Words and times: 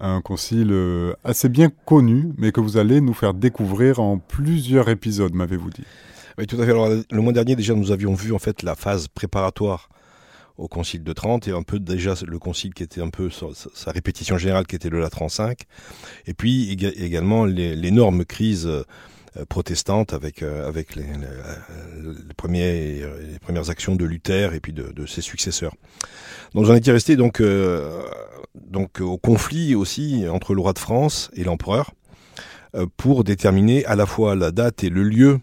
un 0.00 0.20
concile 0.20 0.74
assez 1.24 1.48
bien 1.48 1.70
connu, 1.84 2.32
mais 2.38 2.52
que 2.52 2.60
vous 2.60 2.76
allez 2.76 3.00
nous 3.00 3.14
faire 3.14 3.34
découvrir 3.34 4.00
en 4.00 4.18
plusieurs 4.18 4.88
épisodes, 4.88 5.34
m'avez-vous 5.34 5.70
dit. 5.70 5.84
Oui, 6.38 6.46
tout 6.46 6.56
à 6.60 6.64
fait. 6.64 6.70
Alors, 6.70 6.88
le 6.88 7.20
mois 7.20 7.32
dernier, 7.32 7.56
déjà, 7.56 7.74
nous 7.74 7.92
avions 7.92 8.14
vu 8.14 8.32
en 8.32 8.38
fait 8.38 8.62
la 8.62 8.74
phase 8.74 9.08
préparatoire 9.08 9.90
au 10.60 10.68
Concile 10.68 11.02
de 11.02 11.12
Trente 11.12 11.48
et 11.48 11.52
un 11.52 11.62
peu 11.62 11.78
déjà 11.78 12.14
le 12.26 12.38
Concile 12.38 12.74
qui 12.74 12.82
était 12.82 13.00
un 13.00 13.08
peu 13.08 13.30
sa, 13.30 13.90
répétition 13.90 14.36
générale 14.36 14.66
qui 14.66 14.76
était 14.76 14.90
le 14.90 15.00
Latran 15.00 15.26
V, 15.26 15.54
et 16.26 16.34
puis 16.34 16.70
également 16.70 17.44
l'énorme 17.46 18.24
crise 18.24 18.66
euh, 18.66 18.84
protestante 19.48 20.12
avec 20.12 20.42
euh, 20.42 20.68
avec 20.68 20.96
les, 20.96 21.04
les, 21.04 22.34
premiers 22.36 23.02
les 23.32 23.38
premières 23.40 23.70
actions 23.70 23.96
de 23.96 24.04
Luther 24.04 24.54
et 24.54 24.60
puis 24.60 24.72
de, 24.72 24.92
de 24.92 25.06
ses 25.06 25.20
successeurs. 25.20 25.74
Donc 26.54 26.64
j'en 26.64 26.74
étais 26.74 26.92
resté 26.92 27.16
donc 27.16 27.40
euh, 27.40 28.02
donc 28.54 29.00
au 29.00 29.18
conflit 29.18 29.74
aussi 29.74 30.24
entre 30.28 30.54
le 30.54 30.60
roi 30.60 30.72
de 30.72 30.78
France 30.78 31.30
et 31.34 31.44
l'empereur 31.44 31.92
pour 32.96 33.24
déterminer 33.24 33.84
à 33.86 33.96
la 33.96 34.06
fois 34.06 34.36
la 34.36 34.52
date 34.52 34.84
et 34.84 34.90
le 34.90 35.02
lieu 35.02 35.40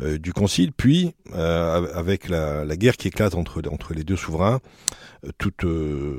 euh, 0.00 0.18
du 0.18 0.32
Concile, 0.32 0.72
puis 0.72 1.14
euh, 1.34 1.86
avec 1.94 2.30
la, 2.30 2.64
guerre 2.76 2.96
qui 2.96 3.08
éclate 3.08 3.34
entre, 3.34 3.60
entre 3.70 3.92
les 3.92 4.04
deux 4.04 4.16
souverains, 4.16 4.54
euh, 4.54 4.58
toute, 5.38 5.64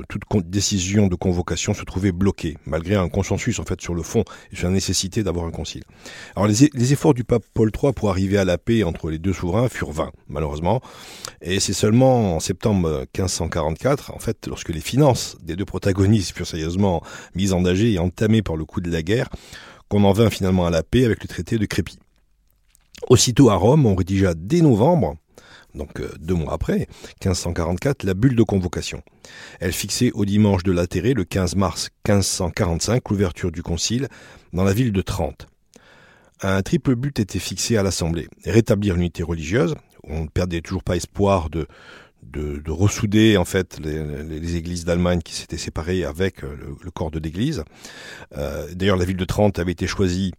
toute 0.08 0.50
décision 0.50 1.08
de 1.08 1.16
convocation 1.16 1.74
se 1.74 1.84
trouvait 1.84 2.12
bloquée, 2.12 2.58
malgré 2.66 2.96
un 2.96 3.10
consensus 3.10 3.60
en 3.60 3.64
fait 3.64 3.82
sur 3.82 3.94
le 3.94 4.02
fond 4.02 4.24
et 4.52 4.56
sur 4.56 4.68
la 4.68 4.74
nécessité 4.74 5.24
d'avoir 5.24 5.46
un 5.46 5.52
concile. 5.52 5.84
Alors 6.36 6.48
les, 6.48 6.70
les, 6.74 6.94
efforts 6.94 7.14
du 7.14 7.24
pape 7.24 7.44
Paul 7.54 7.72
III 7.72 7.94
pour 7.94 8.10
arriver 8.10 8.38
à 8.38 8.46
la 8.46 8.58
paix 8.58 8.84
entre 8.84 9.10
les 9.10 9.20
deux 9.20 9.34
souverains 9.34 9.68
furent 9.70 9.92
vains, 9.92 10.12
malheureusement, 10.28 10.82
et 11.42 11.60
c'est 11.60 11.74
seulement 11.74 12.36
en 12.36 12.40
septembre 12.40 13.06
1544, 13.18 14.14
en 14.14 14.20
fait, 14.20 14.48
lorsque 14.48 14.70
les 14.70 14.82
finances 14.82 15.38
des 15.42 15.56
deux 15.56 15.66
protagonistes 15.66 16.36
furent 16.36 16.48
sérieusement 16.48 17.04
mises 17.36 17.54
en 17.54 17.62
danger 17.62 17.94
et 17.94 18.00
entamées 18.00 18.42
par 18.42 18.56
le 18.56 18.66
coup 18.66 18.82
de 18.82 18.92
la 18.92 19.02
guerre, 19.02 19.30
qu'on 19.90 20.04
en 20.04 20.14
vint 20.14 20.30
finalement 20.30 20.66
à 20.66 20.70
la 20.70 20.84
paix 20.84 21.06
avec 21.06 21.22
le 21.22 21.28
traité 21.28 21.58
de 21.58 21.66
Crépy. 21.66 22.00
Aussitôt 23.10 23.50
à 23.50 23.56
Rome, 23.56 23.86
on 23.86 23.96
rédigea 23.96 24.34
dès 24.34 24.62
novembre, 24.62 25.16
donc 25.76 26.00
euh, 26.00 26.10
deux 26.20 26.34
mois 26.36 26.54
après, 26.54 26.88
1544, 27.24 28.04
la 28.04 28.14
bulle 28.14 28.36
de 28.36 28.44
convocation. 28.44 29.02
Elle 29.60 29.74
fixait 29.74 30.12
au 30.14 30.26
dimanche 30.26 30.64
de 30.64 30.72
l'Atéré, 30.72 31.14
le 31.14 31.24
15 31.24 31.56
mars 31.56 31.90
1545, 32.08 33.10
l'ouverture 33.10 33.52
du 33.52 33.64
concile 33.64 34.08
dans 34.52 34.64
la 34.64 34.74
ville 34.74 34.92
de 34.92 35.02
Trente. 35.02 35.48
Un 36.42 36.62
triple 36.62 36.96
but 36.96 37.20
était 37.20 37.40
fixé 37.40 37.78
à 37.78 37.84
l'Assemblée. 37.84 38.28
Rétablir 38.46 38.96
l'unité 38.96 39.24
religieuse, 39.24 39.76
on 40.04 40.24
ne 40.24 40.28
perdait 40.28 40.62
toujours 40.62 40.84
pas 40.84 40.98
espoir 40.98 41.50
de, 41.50 41.68
de, 42.22 42.72
ressouder 42.72 43.38
en 43.38 43.46
fait 43.46 43.80
les, 43.80 44.56
églises 44.56 44.86
d'Allemagne 44.86 45.22
qui 45.24 45.34
s'étaient 45.34 45.58
séparées 45.58 46.04
avec 46.04 46.44
euh, 46.44 46.56
le, 46.84 46.92
corps 46.92 47.12
de 47.12 47.20
l'église. 47.20 47.64
Euh, 48.38 48.68
d'ailleurs, 48.74 48.98
la 48.98 49.06
ville 49.06 49.18
de 49.18 49.26
Trente 49.26 49.60
avait 49.60 49.72
été 49.72 49.88
choisie 49.88 50.34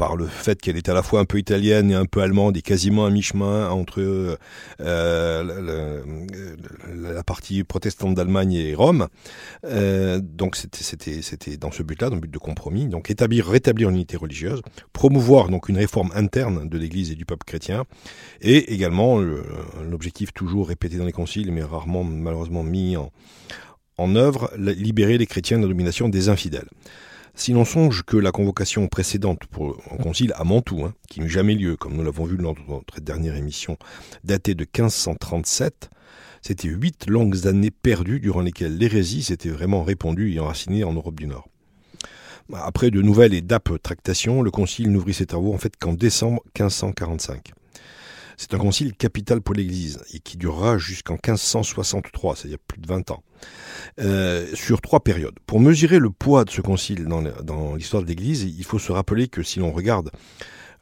par 0.00 0.16
le 0.16 0.26
fait 0.26 0.58
qu'elle 0.62 0.78
est 0.78 0.88
à 0.88 0.94
la 0.94 1.02
fois 1.02 1.20
un 1.20 1.26
peu 1.26 1.38
italienne 1.38 1.90
et 1.90 1.94
un 1.94 2.06
peu 2.06 2.22
allemande 2.22 2.56
et 2.56 2.62
quasiment 2.62 3.04
à 3.04 3.10
mi-chemin 3.10 3.68
entre 3.68 4.00
euh, 4.80 6.02
la 6.94 7.22
partie 7.22 7.64
protestante 7.64 8.14
d'Allemagne 8.14 8.54
et 8.54 8.74
Rome. 8.74 9.08
Euh, 9.66 10.18
donc 10.22 10.56
c'était 10.56 11.20
c'était 11.20 11.58
dans 11.58 11.70
ce 11.70 11.82
but-là, 11.82 12.08
dans 12.08 12.14
le 12.14 12.22
but 12.22 12.30
de 12.32 12.38
compromis. 12.38 12.86
Donc 12.86 13.10
établir 13.10 13.46
rétablir 13.46 13.90
l'unité 13.90 14.16
religieuse, 14.16 14.62
promouvoir 14.94 15.50
donc 15.50 15.68
une 15.68 15.76
réforme 15.76 16.12
interne 16.14 16.66
de 16.66 16.78
l'Église 16.78 17.10
et 17.10 17.14
du 17.14 17.26
peuple 17.26 17.44
chrétien, 17.44 17.84
et 18.40 18.72
également 18.72 19.18
l'objectif 19.18 20.32
toujours 20.32 20.68
répété 20.68 20.96
dans 20.96 21.04
les 21.04 21.12
conciles, 21.12 21.52
mais 21.52 21.62
rarement 21.62 22.04
malheureusement 22.04 22.62
mis 22.62 22.96
en 22.96 23.12
en 23.98 24.16
œuvre, 24.16 24.50
libérer 24.56 25.18
les 25.18 25.26
chrétiens 25.26 25.58
de 25.58 25.64
la 25.64 25.68
domination 25.68 26.08
des 26.08 26.30
infidèles. 26.30 26.68
Si 27.40 27.54
l'on 27.54 27.64
songe 27.64 28.02
que 28.02 28.18
la 28.18 28.32
convocation 28.32 28.86
précédente 28.86 29.46
pour 29.46 29.80
un 29.90 29.96
concile 29.96 30.34
à 30.36 30.44
Mantoue, 30.44 30.84
hein, 30.84 30.92
qui 31.08 31.20
n'eut 31.20 31.30
jamais 31.30 31.54
lieu, 31.54 31.74
comme 31.74 31.94
nous 31.94 32.04
l'avons 32.04 32.26
vu 32.26 32.36
lors 32.36 32.52
de 32.54 32.60
notre 32.68 33.00
dernière 33.00 33.34
émission, 33.34 33.78
datait 34.24 34.54
de 34.54 34.64
1537, 34.64 35.88
c'était 36.42 36.68
huit 36.68 37.08
longues 37.08 37.46
années 37.46 37.70
perdues 37.70 38.20
durant 38.20 38.42
lesquelles 38.42 38.76
l'hérésie 38.76 39.22
s'était 39.22 39.48
vraiment 39.48 39.84
répandue 39.84 40.34
et 40.34 40.38
enracinée 40.38 40.84
en 40.84 40.92
Europe 40.92 41.18
du 41.18 41.26
Nord. 41.26 41.48
Après 42.52 42.90
de 42.90 43.00
nouvelles 43.00 43.32
et 43.32 43.40
d'âpres 43.40 43.78
tractations, 43.78 44.42
le 44.42 44.50
concile 44.50 44.92
n'ouvrit 44.92 45.14
ses 45.14 45.24
travaux 45.24 45.54
en 45.54 45.58
fait 45.58 45.78
qu'en 45.78 45.94
décembre 45.94 46.42
1545. 46.58 47.52
C'est 48.36 48.52
un 48.52 48.58
concile 48.58 48.94
capital 48.94 49.40
pour 49.40 49.54
l'Église 49.54 49.98
et 50.12 50.18
qui 50.18 50.36
durera 50.36 50.76
jusqu'en 50.76 51.14
1563, 51.14 52.36
c'est-à-dire 52.36 52.58
plus 52.58 52.82
de 52.82 52.86
20 52.86 53.12
ans, 53.12 53.22
euh, 54.00 54.46
sur 54.54 54.80
trois 54.80 55.00
périodes. 55.00 55.38
Pour 55.46 55.60
mesurer 55.60 55.98
le 55.98 56.10
poids 56.10 56.44
de 56.44 56.50
ce 56.50 56.60
concile 56.60 57.06
dans 57.06 57.74
l'histoire 57.74 58.02
de 58.02 58.08
l'Église, 58.08 58.44
il 58.44 58.64
faut 58.64 58.78
se 58.78 58.92
rappeler 58.92 59.28
que 59.28 59.42
si 59.42 59.58
l'on 59.58 59.72
regarde 59.72 60.10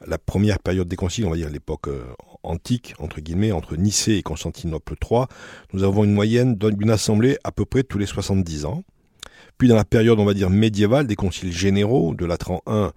la 0.05 0.17
première 0.17 0.59
période 0.59 0.87
des 0.87 0.95
conciles, 0.95 1.25
on 1.25 1.31
va 1.31 1.35
dire 1.35 1.49
l'époque 1.49 1.87
euh, 1.87 2.03
antique, 2.43 2.93
entre 2.99 3.19
guillemets, 3.19 3.51
entre 3.51 3.75
Nicée 3.75 4.17
et 4.17 4.23
Constantinople 4.23 4.95
III, 5.03 5.25
nous 5.73 5.83
avons 5.83 6.03
une 6.03 6.13
moyenne 6.13 6.55
d'une 6.55 6.91
assemblée 6.91 7.37
à 7.43 7.51
peu 7.51 7.65
près 7.65 7.83
tous 7.83 7.97
les 7.97 8.05
70 8.05 8.65
ans. 8.65 8.83
Puis 9.57 9.67
dans 9.67 9.75
la 9.75 9.85
période, 9.85 10.19
on 10.19 10.25
va 10.25 10.33
dire, 10.33 10.49
médiévale, 10.49 11.05
des 11.05 11.17
conciles 11.17 11.51
généraux, 11.51 12.13
de 12.15 12.25
Latran 12.25 12.61
I 12.67 12.87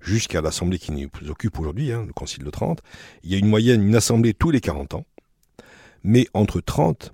jusqu'à 0.00 0.40
l'Assemblée 0.40 0.78
qui 0.78 0.92
nous 0.92 1.08
occupe 1.30 1.58
aujourd'hui, 1.58 1.92
hein, 1.92 2.04
le 2.06 2.12
Concile 2.12 2.44
de 2.44 2.50
Trente, 2.50 2.80
il 3.22 3.32
y 3.32 3.34
a 3.34 3.38
une 3.38 3.48
moyenne, 3.48 3.86
une 3.86 3.94
assemblée 3.94 4.34
tous 4.34 4.50
les 4.50 4.60
40 4.60 4.94
ans. 4.94 5.04
Mais 6.04 6.26
entre 6.34 6.60
30 6.60 7.12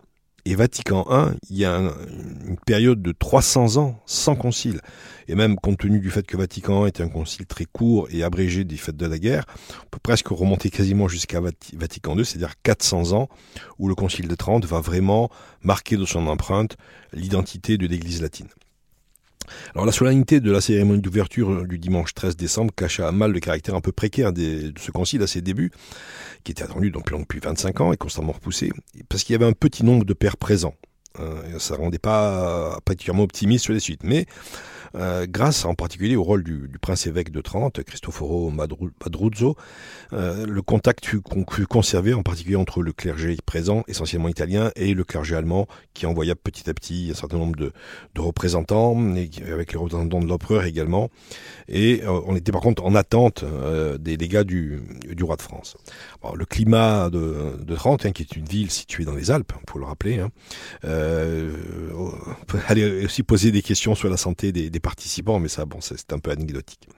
et 0.50 0.54
Vatican 0.54 1.04
I, 1.10 1.36
il 1.50 1.59
y 1.59 1.66
a 1.66 1.76
une 1.76 2.56
période 2.64 3.03
de 3.03 3.12
300 3.12 3.76
ans 3.76 4.00
sans 4.06 4.34
concile. 4.34 4.81
Et 5.28 5.34
même 5.34 5.56
compte 5.56 5.76
tenu 5.76 6.00
du 6.00 6.10
fait 6.10 6.26
que 6.26 6.38
Vatican 6.38 6.86
I 6.86 6.88
était 6.88 7.03
un 7.03 7.10
concile 7.10 7.44
très 7.44 7.66
court 7.66 8.09
et 8.10 8.22
abrégé 8.22 8.64
des 8.64 8.78
fêtes 8.78 8.97
de 8.97 9.04
la 9.04 9.19
guerre, 9.19 9.44
on 9.84 9.88
peut 9.91 9.98
presque 10.03 10.28
remonter 10.28 10.70
quasiment 10.70 11.06
jusqu'à 11.06 11.42
Vatican 11.75 12.16
II, 12.16 12.25
c'est-à-dire 12.25 12.54
400 12.62 13.12
ans, 13.12 13.28
où 13.78 13.88
le 13.88 13.94
concile 13.94 14.26
de 14.26 14.34
Trente 14.34 14.64
va 14.64 14.81
vraiment 14.81 15.28
marquer 15.60 15.98
de 15.98 16.06
son 16.06 16.26
empreinte 16.26 16.78
l'identité 17.12 17.76
de 17.76 17.87
l'Église 17.87 18.22
latine. 18.22 18.48
Alors 19.75 19.86
la 19.86 19.92
solennité 19.92 20.41
de 20.41 20.50
la 20.50 20.60
cérémonie 20.60 21.00
d'ouverture 21.00 21.66
du 21.66 21.78
dimanche 21.78 22.14
13 22.14 22.36
décembre 22.36 22.72
cacha 22.75 23.10
mal 23.12 23.32
le 23.32 23.41
caractère 23.41 23.75
un 23.75 23.81
peu 23.81 23.92
précaire 23.92 24.32
de 24.32 24.72
ce 24.78 24.91
concile 24.91 25.22
à 25.22 25.26
ses 25.26 25.41
débuts, 25.41 25.70
qui 26.44 26.53
était 26.53 26.62
attendu 26.62 26.91
depuis 26.91 27.41
25 27.41 27.81
ans 27.81 27.92
et 27.92 27.97
constamment 27.97 28.32
repoussé, 28.32 28.70
parce 29.08 29.25
qu'il 29.25 29.32
y 29.34 29.37
avait 29.37 29.47
un 29.47 29.53
petit 29.53 29.84
nombre 29.84 30.04
de 30.04 30.14
pères 30.14 30.37
présents. 30.37 30.75
Euh, 31.20 31.58
ça 31.58 31.76
ne 31.76 31.81
rendait 31.81 31.98
pas 31.98 32.78
particulièrement 32.84 33.25
optimiste 33.25 33.64
sur 33.64 33.72
les 33.72 33.81
suites. 33.81 34.04
Mais 34.04 34.26
euh, 34.94 35.26
grâce 35.28 35.65
en 35.65 35.75
particulier 35.75 36.16
au 36.16 36.22
rôle 36.22 36.43
du, 36.43 36.69
prince-évêque 36.81 37.31
de 37.31 37.41
Trente, 37.41 37.82
Cristoforo 37.82 38.50
Madruzzo, 38.50 39.56
euh, 40.12 40.47
le 40.47 40.62
contact 40.62 41.04
fut, 41.04 41.21
conservé 41.21 42.15
en 42.15 42.22
particulier 42.22 42.56
entre 42.56 42.82
le 42.82 42.93
clergé 42.93 43.37
présent, 43.44 43.84
essentiellement 43.88 44.28
italien, 44.28 44.71
et 44.76 44.94
le 44.94 45.04
clergé 45.04 45.37
allemand, 45.37 45.66
qui 45.94 46.06
envoya 46.06 46.34
petit 46.34 46.71
à 46.71 46.75
petit 46.75 47.09
un 47.10 47.15
certain 47.15 47.38
nombre 47.38 47.56
de, 47.56 47.72
représentants, 48.16 48.97
avec 49.50 49.72
les 49.72 49.78
représentants 49.78 50.21
de 50.21 50.26
l'empereur 50.26 50.65
également. 50.65 51.10
Et 51.69 52.03
euh, 52.05 52.20
on 52.26 52.34
était 52.37 52.53
par 52.53 52.60
contre 52.60 52.84
en 52.84 52.94
attente 52.94 53.44
des 54.00 54.16
dégâts 54.16 54.43
du, 54.43 54.82
roi 55.22 55.37
de 55.37 55.43
France. 55.43 55.76
le 56.34 56.44
climat 56.44 57.10
de, 57.10 57.75
Trente, 57.75 58.06
hein, 58.06 58.12
qui 58.12 58.22
est 58.22 58.37
une 58.37 58.44
ville 58.44 58.70
située 58.70 59.05
dans 59.05 59.15
les 59.15 59.31
Alpes, 59.31 59.53
pour 59.66 59.78
le 59.78 59.84
rappeler, 59.84 60.19
hein, 60.19 60.31
aller 62.69 63.05
aussi 63.05 63.22
poser 63.22 63.53
des 63.53 63.62
questions 63.62 63.94
sur 63.94 64.09
la 64.09 64.16
santé 64.16 64.53
des 64.53 64.77
participants, 64.80 65.38
mais 65.38 65.48
ça, 65.48 65.64
bon, 65.64 65.80
c'est 65.80 66.12
un 66.12 66.18
peu 66.18 66.30
anecdotique. 66.30 66.88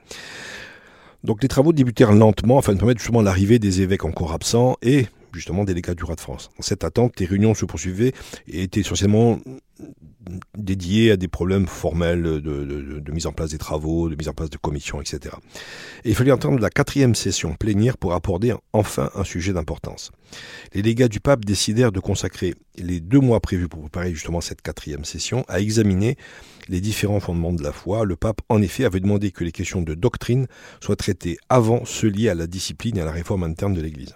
Donc 1.23 1.43
les 1.43 1.47
travaux 1.47 1.71
débutèrent 1.71 2.13
lentement 2.13 2.57
afin 2.57 2.73
de 2.73 2.79
permettre 2.79 2.99
justement 2.99 3.21
l'arrivée 3.21 3.59
des 3.59 3.81
évêques 3.81 4.05
encore 4.05 4.33
absents 4.33 4.77
et 4.81 5.05
justement 5.33 5.63
des 5.63 5.73
du 5.73 6.03
roi 6.03 6.15
de 6.15 6.19
France. 6.19 6.49
Dans 6.57 6.63
cette 6.63 6.83
attente, 6.83 7.19
les 7.19 7.25
réunions 7.25 7.53
se 7.53 7.65
poursuivaient 7.65 8.13
et 8.47 8.63
étaient 8.63 8.81
essentiellement 8.81 9.39
dédiées 10.61 11.11
à 11.11 11.17
des 11.17 11.27
problèmes 11.27 11.67
formels 11.67 12.23
de, 12.23 13.11
mise 13.11 13.27
en 13.27 13.31
place 13.31 13.51
des 13.51 13.57
travaux, 13.57 14.09
de 14.09 14.15
mise 14.15 14.29
en 14.29 14.33
place 14.33 14.49
de 14.49 14.57
commissions, 14.57 15.01
etc. 15.01 15.35
Et 16.05 16.09
il 16.09 16.15
fallait 16.15 16.31
entendre 16.31 16.59
la 16.59 16.69
quatrième 16.69 17.15
session 17.15 17.55
plénière 17.55 17.97
pour 17.97 18.13
aborder 18.13 18.53
enfin 18.73 19.09
un 19.15 19.23
sujet 19.23 19.53
d'importance. 19.53 20.11
Les 20.73 20.81
légats 20.81 21.07
du 21.07 21.19
pape 21.19 21.43
décidèrent 21.43 21.91
de 21.91 21.99
consacrer 21.99 22.53
les 22.77 22.99
deux 22.99 23.19
mois 23.19 23.39
prévus 23.39 23.67
pour 23.67 23.81
préparer 23.81 24.13
justement 24.13 24.41
cette 24.41 24.61
quatrième 24.61 25.03
session 25.03 25.43
à 25.47 25.59
examiner 25.59 26.15
les 26.69 26.79
différents 26.79 27.19
fondements 27.19 27.53
de 27.53 27.63
la 27.63 27.71
foi. 27.71 28.05
Le 28.05 28.15
pape, 28.15 28.41
en 28.49 28.61
effet, 28.61 28.85
avait 28.85 28.99
demandé 28.99 29.31
que 29.31 29.43
les 29.43 29.51
questions 29.51 29.81
de 29.81 29.93
doctrine 29.93 30.47
soient 30.79 30.95
traitées 30.95 31.37
avant 31.49 31.83
ceux 31.85 32.07
liés 32.07 32.29
à 32.29 32.35
la 32.35 32.47
discipline 32.47 32.97
et 32.97 33.01
à 33.01 33.05
la 33.05 33.11
réforme 33.11 33.43
interne 33.43 33.73
de 33.73 33.81
l'Église. 33.81 34.15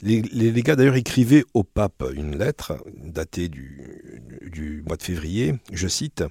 Les, 0.00 0.22
légats 0.22 0.76
d'ailleurs 0.76 0.94
écrivaient 0.94 1.44
au 1.54 1.64
pape 1.64 2.04
une 2.14 2.38
lettre 2.38 2.74
datée 3.02 3.48
du, 3.48 4.84
mois 4.86 4.96
de 4.96 5.02
février, 5.02 5.54
je 5.72 5.88
cite, 5.88 6.22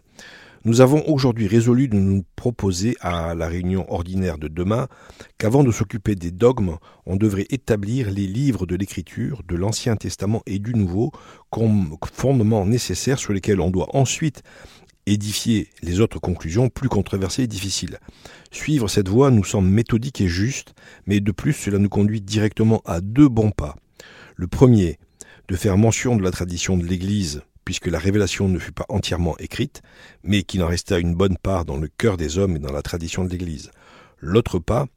Nous 0.64 0.80
avons 0.80 1.04
aujourd'hui 1.08 1.48
résolu 1.48 1.90
de 1.90 1.98
nous 1.98 2.24
proposer 2.38 2.96
à 3.02 3.36
la 3.36 3.48
réunion 3.48 3.86
ordinaire 3.92 4.38
de 4.38 4.48
demain 4.48 4.88
qu'avant 5.38 5.66
de 5.66 5.72
s'occuper 5.72 6.16
des 6.16 6.32
dogmes, 6.32 6.78
on 7.06 7.18
devrait 7.18 7.48
établir 7.50 8.10
les 8.10 8.26
livres 8.26 8.66
de 8.66 8.76
l'Écriture, 8.78 9.42
de 9.46 9.58
l'Ancien 9.58 9.98
Testament 9.98 10.44
et 10.46 10.60
du 10.60 10.74
Nouveau, 10.74 11.12
comme 11.50 11.98
fondements 12.14 12.66
nécessaires 12.66 13.20
sur 13.20 13.34
lesquels 13.34 13.60
on 13.60 13.70
doit 13.70 13.94
ensuite 13.94 14.44
édifier 15.08 15.70
les 15.82 16.00
autres 16.00 16.20
conclusions 16.20 16.70
plus 16.70 16.90
controversées 16.90 17.44
et 17.44 17.48
difficiles. 17.48 18.00
Suivre 18.52 18.88
cette 18.88 19.10
voie 19.10 19.32
nous 19.32 19.44
semble 19.44 19.70
méthodique 19.70 20.22
et 20.22 20.28
juste, 20.28 20.74
mais 21.06 21.20
de 21.20 21.32
plus 21.32 21.54
cela 21.54 21.80
nous 21.80 21.90
conduit 21.90 22.22
directement 22.22 22.82
à 22.86 23.02
deux 23.02 23.30
bons 23.30 23.52
pas. 23.52 23.76
Le 24.36 24.48
premier, 24.48 25.00
de 25.48 25.56
faire 25.56 25.78
mention 25.78 26.16
de 26.16 26.24
la 26.24 26.32
tradition 26.32 26.78
de 26.78 26.86
l'Église, 26.86 27.42
puisque 27.66 27.88
la 27.88 28.00
révélation 28.00 28.48
ne 28.48 28.60
fut 28.60 28.72
pas 28.72 28.86
entièrement 28.90 29.38
écrite, 29.40 29.82
mais 30.24 30.44
qu'il 30.44 30.64
en 30.64 30.68
resta 30.68 31.00
une 31.00 31.16
bonne 31.16 31.38
part 31.38 31.66
dans 31.66 31.78
le 31.78 31.88
cœur 31.88 32.18
des 32.18 32.38
hommes 32.38 32.56
et 32.56 32.60
dans 32.60 32.72
la 32.72 32.82
tradition 32.82 33.24
de 33.24 33.30
l'Église. 33.30 33.72
L'autre 34.20 34.60
pas, 34.60 34.88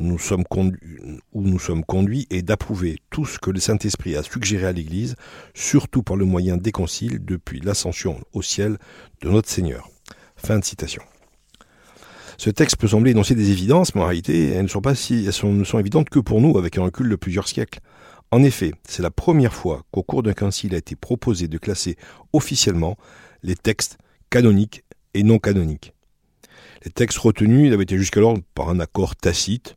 où 0.00 0.04
nous 0.04 1.58
sommes 1.58 1.84
conduits 1.84 2.26
est 2.30 2.42
d'approuver 2.42 2.98
tout 3.10 3.24
ce 3.24 3.38
que 3.38 3.50
le 3.50 3.60
Saint-Esprit 3.60 4.16
a 4.16 4.22
suggéré 4.22 4.66
à 4.66 4.72
l'Église, 4.72 5.16
surtout 5.54 6.02
par 6.02 6.16
le 6.16 6.24
moyen 6.24 6.56
des 6.56 6.72
conciles 6.72 7.24
depuis 7.24 7.60
l'ascension 7.60 8.20
au 8.32 8.42
ciel 8.42 8.78
de 9.22 9.30
notre 9.30 9.48
Seigneur. 9.48 9.88
Fin 10.36 10.58
de 10.58 10.64
citation. 10.64 11.02
Ce 12.38 12.50
texte 12.50 12.76
peut 12.76 12.88
sembler 12.88 13.12
énoncer 13.12 13.34
des 13.34 13.50
évidences, 13.50 13.94
mais 13.94 14.02
en 14.02 14.06
réalité, 14.06 14.50
elles 14.50 14.64
ne 14.64 14.68
sont, 14.68 14.82
pas 14.82 14.94
si, 14.94 15.26
elles 15.26 15.50
ne 15.50 15.64
sont 15.64 15.78
évidentes 15.78 16.10
que 16.10 16.18
pour 16.18 16.40
nous, 16.40 16.58
avec 16.58 16.76
un 16.76 16.82
recul 16.82 17.08
de 17.08 17.16
plusieurs 17.16 17.48
siècles. 17.48 17.80
En 18.30 18.42
effet, 18.42 18.72
c'est 18.86 19.02
la 19.02 19.10
première 19.10 19.54
fois 19.54 19.84
qu'au 19.90 20.02
cours 20.02 20.22
d'un 20.22 20.34
concile 20.34 20.74
a 20.74 20.78
été 20.78 20.96
proposé 20.96 21.48
de 21.48 21.58
classer 21.58 21.96
officiellement 22.32 22.96
les 23.42 23.54
textes 23.54 23.96
canoniques 24.28 24.84
et 25.14 25.22
non 25.22 25.38
canoniques. 25.38 25.94
Les 26.84 26.90
textes 26.90 27.18
retenus 27.18 27.72
avaient 27.72 27.84
été 27.84 27.96
jusqu'alors 27.96 28.36
par 28.54 28.68
un 28.68 28.80
accord 28.80 29.16
tacite, 29.16 29.76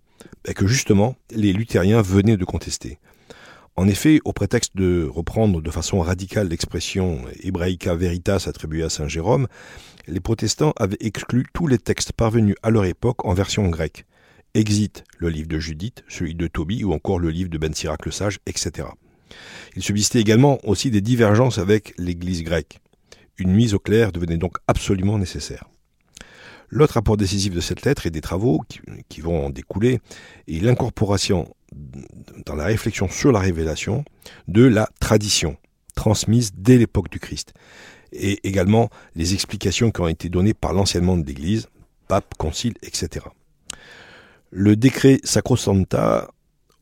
que 0.53 0.67
justement 0.67 1.15
les 1.31 1.53
luthériens 1.53 2.01
venaient 2.01 2.37
de 2.37 2.45
contester. 2.45 2.99
En 3.75 3.87
effet, 3.87 4.19
au 4.25 4.33
prétexte 4.33 4.75
de 4.75 5.09
reprendre 5.09 5.61
de 5.61 5.71
façon 5.71 6.01
radicale 6.01 6.49
l'expression 6.49 7.21
Hebraica 7.41 7.95
Veritas 7.95 8.45
attribuée 8.47 8.83
à 8.83 8.89
Saint 8.89 9.07
Jérôme, 9.07 9.47
les 10.07 10.19
protestants 10.19 10.73
avaient 10.75 10.97
exclu 10.99 11.45
tous 11.53 11.67
les 11.67 11.77
textes 11.77 12.11
parvenus 12.11 12.55
à 12.61 12.71
leur 12.71 12.83
époque 12.85 13.23
en 13.25 13.33
version 13.33 13.69
grecque. 13.69 14.05
Exit 14.53 15.05
le 15.17 15.29
livre 15.29 15.47
de 15.47 15.59
Judith, 15.59 16.03
celui 16.09 16.35
de 16.35 16.47
Tobie 16.47 16.83
ou 16.83 16.91
encore 16.91 17.19
le 17.19 17.29
livre 17.29 17.49
de 17.49 17.57
Ben 17.57 17.73
Sirac 17.73 18.05
le 18.05 18.11
Sage, 18.11 18.39
etc. 18.47 18.89
Il 19.75 19.83
subsistait 19.83 20.19
également 20.19 20.57
aussi 20.63 20.91
des 20.91 21.01
divergences 21.01 21.57
avec 21.57 21.93
l'Église 21.97 22.43
grecque. 22.43 22.79
Une 23.37 23.53
mise 23.53 23.73
au 23.73 23.79
clair 23.79 24.11
devenait 24.11 24.37
donc 24.37 24.57
absolument 24.67 25.17
nécessaire. 25.17 25.69
L'autre 26.69 26.93
rapport 26.93 27.17
décisif 27.17 27.53
de 27.53 27.61
cette 27.61 27.83
lettre 27.83 28.05
et 28.05 28.11
des 28.11 28.21
travaux 28.21 28.61
qui, 29.09 29.21
vont 29.21 29.45
en 29.45 29.49
découler 29.49 29.99
est 30.47 30.61
l'incorporation 30.61 31.53
dans 32.45 32.55
la 32.55 32.65
réflexion 32.65 33.09
sur 33.09 33.31
la 33.31 33.39
révélation 33.39 34.05
de 34.47 34.63
la 34.63 34.89
tradition 34.99 35.57
transmise 35.95 36.51
dès 36.55 36.77
l'époque 36.77 37.09
du 37.09 37.19
Christ 37.19 37.53
et 38.11 38.39
également 38.47 38.89
les 39.15 39.33
explications 39.33 39.91
qui 39.91 40.01
ont 40.01 40.07
été 40.07 40.29
données 40.29 40.53
par 40.53 40.73
l'enseignement 40.73 41.17
de 41.17 41.25
l'Église, 41.25 41.67
pape, 42.07 42.35
concile, 42.37 42.73
etc. 42.81 43.25
Le 44.51 44.75
décret 44.75 45.19
Sacrosanta 45.23 46.29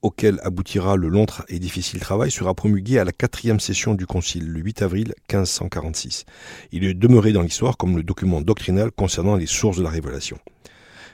auquel 0.07 0.39
aboutira 0.41 0.95
le 0.95 1.09
long 1.09 1.25
et 1.49 1.59
difficile 1.59 1.99
travail, 1.99 2.31
sera 2.31 2.53
promulgué 2.53 2.97
à 2.97 3.03
la 3.03 3.11
quatrième 3.11 3.59
session 3.59 3.93
du 3.93 4.05
Concile, 4.05 4.47
le 4.47 4.61
8 4.61 4.81
avril 4.81 5.13
1546. 5.29 6.23
Il 6.71 6.85
est 6.85 6.93
demeuré 6.93 7.33
dans 7.33 7.41
l'histoire 7.41 7.75
comme 7.75 7.97
le 7.97 8.03
document 8.03 8.39
doctrinal 8.41 8.91
concernant 8.91 9.35
les 9.35 9.47
sources 9.47 9.77
de 9.77 9.83
la 9.83 9.89
révélation. 9.89 10.39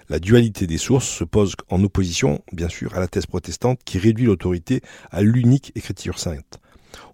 La 0.09 0.19
dualité 0.19 0.67
des 0.67 0.77
sources 0.77 1.07
se 1.07 1.23
pose 1.23 1.55
en 1.69 1.83
opposition, 1.83 2.43
bien 2.51 2.69
sûr, 2.69 2.95
à 2.95 2.99
la 2.99 3.07
thèse 3.07 3.25
protestante 3.25 3.79
qui 3.83 3.97
réduit 3.97 4.27
l'autorité 4.27 4.81
à 5.09 5.23
l'unique 5.23 5.71
écriture 5.73 6.19
sainte. 6.19 6.59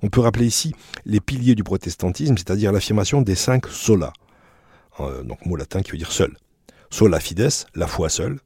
On 0.01 0.09
peut 0.09 0.19
rappeler 0.19 0.47
ici 0.47 0.75
les 1.05 1.21
piliers 1.21 1.55
du 1.55 1.63
protestantisme, 1.63 2.35
c'est-à-dire 2.35 2.73
l'affirmation 2.73 3.21
des 3.21 3.35
cinq 3.35 3.67
sola, 3.67 4.11
euh, 4.99 5.23
donc 5.23 5.45
mot 5.45 5.55
latin 5.55 5.81
qui 5.81 5.91
veut 5.91 5.97
dire 5.97 6.11
seul. 6.11 6.35
Sola 6.89 7.21
fides, 7.21 7.49
la 7.73 7.87
foi 7.87 8.09
seule. 8.09 8.39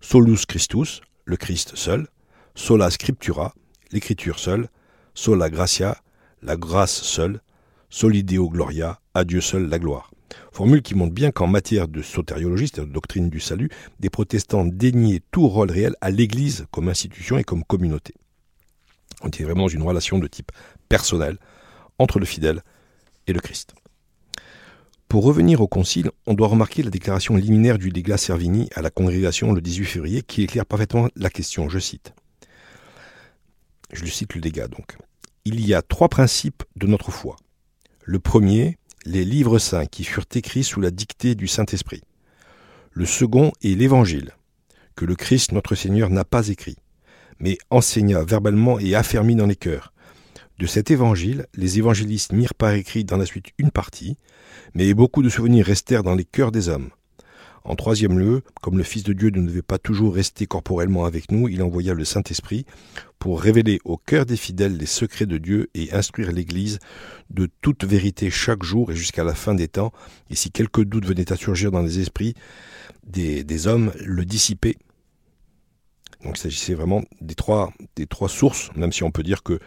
Solus 0.00 0.46
Christus, 0.46 1.00
le 1.24 1.36
Christ 1.36 1.72
seul 1.74 2.06
sola 2.54 2.90
scriptura, 2.90 3.54
l'écriture 3.92 4.38
seule, 4.38 4.68
sola 5.14 5.50
gratia, 5.50 5.96
la 6.42 6.56
grâce 6.56 7.02
seule, 7.02 7.40
solideo 7.88 8.48
gloria, 8.48 9.00
à 9.14 9.24
Dieu 9.24 9.40
seul 9.40 9.68
la 9.68 9.78
gloire. 9.78 10.10
Formule 10.52 10.82
qui 10.82 10.94
montre 10.94 11.12
bien 11.12 11.30
qu'en 11.30 11.46
matière 11.46 11.88
de 11.88 12.02
sotériologie, 12.02 12.68
c'est-à-dire 12.68 12.88
de 12.88 12.92
doctrine 12.92 13.30
du 13.30 13.40
salut, 13.40 13.68
des 13.98 14.10
protestants 14.10 14.64
déniaient 14.64 15.22
tout 15.30 15.48
rôle 15.48 15.70
réel 15.70 15.94
à 16.00 16.10
l'Église 16.10 16.66
comme 16.70 16.88
institution 16.88 17.38
et 17.38 17.44
comme 17.44 17.64
communauté. 17.64 18.14
On 19.22 19.28
était 19.28 19.44
vraiment 19.44 19.64
dans 19.64 19.68
une 19.68 19.82
relation 19.82 20.18
de 20.18 20.26
type 20.26 20.52
personnel 20.88 21.38
entre 21.98 22.18
le 22.18 22.26
fidèle 22.26 22.62
et 23.26 23.32
le 23.32 23.40
Christ. 23.40 23.74
Pour 25.08 25.24
revenir 25.24 25.60
au 25.60 25.66
concile, 25.66 26.10
on 26.26 26.34
doit 26.34 26.46
remarquer 26.46 26.84
la 26.84 26.90
déclaration 26.90 27.34
liminaire 27.34 27.78
du 27.78 27.90
légat 27.90 28.16
Servini 28.16 28.68
à 28.74 28.80
la 28.80 28.90
congrégation 28.90 29.52
le 29.52 29.60
18 29.60 29.84
février 29.84 30.22
qui 30.22 30.42
éclaire 30.42 30.64
parfaitement 30.64 31.08
la 31.16 31.30
question, 31.30 31.68
je 31.68 31.80
cite. 31.80 32.14
Je 33.92 34.02
lui 34.02 34.10
cite 34.10 34.34
le 34.34 34.40
dégât 34.40 34.68
donc. 34.68 34.96
Il 35.44 35.64
y 35.66 35.74
a 35.74 35.82
trois 35.82 36.08
principes 36.08 36.62
de 36.76 36.86
notre 36.86 37.10
foi. 37.10 37.36
Le 38.04 38.18
premier, 38.18 38.78
les 39.04 39.24
livres 39.24 39.58
saints 39.58 39.86
qui 39.86 40.04
furent 40.04 40.26
écrits 40.34 40.64
sous 40.64 40.80
la 40.80 40.90
dictée 40.90 41.34
du 41.34 41.48
Saint-Esprit. 41.48 42.02
Le 42.92 43.06
second 43.06 43.52
est 43.62 43.76
l'Évangile, 43.76 44.32
que 44.96 45.04
le 45.04 45.16
Christ 45.16 45.52
notre 45.52 45.74
Seigneur 45.74 46.10
n'a 46.10 46.24
pas 46.24 46.48
écrit, 46.48 46.76
mais 47.38 47.56
enseigna 47.70 48.22
verbalement 48.22 48.78
et 48.78 48.94
affermi 48.94 49.34
dans 49.34 49.46
les 49.46 49.56
cœurs. 49.56 49.92
De 50.58 50.66
cet 50.66 50.90
évangile, 50.90 51.46
les 51.54 51.78
évangélistes 51.78 52.32
mirent 52.32 52.54
par 52.54 52.72
écrit 52.72 53.04
dans 53.04 53.16
la 53.16 53.24
suite 53.24 53.46
une 53.56 53.70
partie, 53.70 54.18
mais 54.74 54.92
beaucoup 54.92 55.22
de 55.22 55.30
souvenirs 55.30 55.64
restèrent 55.64 56.02
dans 56.02 56.14
les 56.14 56.26
cœurs 56.26 56.52
des 56.52 56.68
hommes. 56.68 56.90
En 57.64 57.76
troisième 57.76 58.18
lieu, 58.18 58.42
comme 58.62 58.78
le 58.78 58.84
Fils 58.84 59.02
de 59.02 59.12
Dieu 59.12 59.30
ne 59.30 59.46
devait 59.46 59.62
pas 59.62 59.78
toujours 59.78 60.14
rester 60.14 60.46
corporellement 60.46 61.04
avec 61.04 61.30
nous, 61.30 61.48
il 61.48 61.62
envoya 61.62 61.92
le 61.92 62.04
Saint-Esprit 62.04 62.64
pour 63.18 63.40
révéler 63.40 63.80
au 63.84 63.98
cœur 63.98 64.24
des 64.24 64.36
fidèles 64.36 64.76
les 64.76 64.86
secrets 64.86 65.26
de 65.26 65.36
Dieu 65.36 65.68
et 65.74 65.92
instruire 65.92 66.32
l'Église 66.32 66.78
de 67.28 67.48
toute 67.60 67.84
vérité 67.84 68.30
chaque 68.30 68.62
jour 68.62 68.90
et 68.90 68.96
jusqu'à 68.96 69.24
la 69.24 69.34
fin 69.34 69.54
des 69.54 69.68
temps. 69.68 69.92
Et 70.30 70.36
si 70.36 70.50
quelques 70.50 70.84
doutes 70.84 71.04
venaient 71.04 71.30
à 71.30 71.36
surgir 71.36 71.70
dans 71.70 71.82
les 71.82 72.00
esprits 72.00 72.34
des, 73.04 73.66
hommes, 73.66 73.92
le 74.00 74.24
dissiper. 74.24 74.76
Donc 76.24 76.38
il 76.38 76.40
s'agissait 76.40 76.74
vraiment 76.74 77.02
des 77.20 77.34
trois, 77.34 77.72
des 77.96 78.06
trois 78.06 78.28
sources, 78.28 78.70
même 78.74 78.92
si 78.92 79.02
on 79.02 79.10
peut 79.10 79.22
dire 79.22 79.42
que 79.42 79.58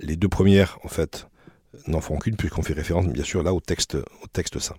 les 0.00 0.16
deux 0.16 0.28
premières, 0.28 0.78
en 0.84 0.88
fait, 0.88 1.28
n'en 1.86 2.00
font 2.00 2.18
qu'une, 2.18 2.36
puisqu'on 2.36 2.62
fait 2.62 2.72
référence, 2.72 3.06
bien 3.06 3.24
sûr, 3.24 3.42
là, 3.42 3.54
au 3.54 3.60
texte, 3.60 3.94
au 3.94 4.26
texte 4.32 4.58
saint. 4.58 4.76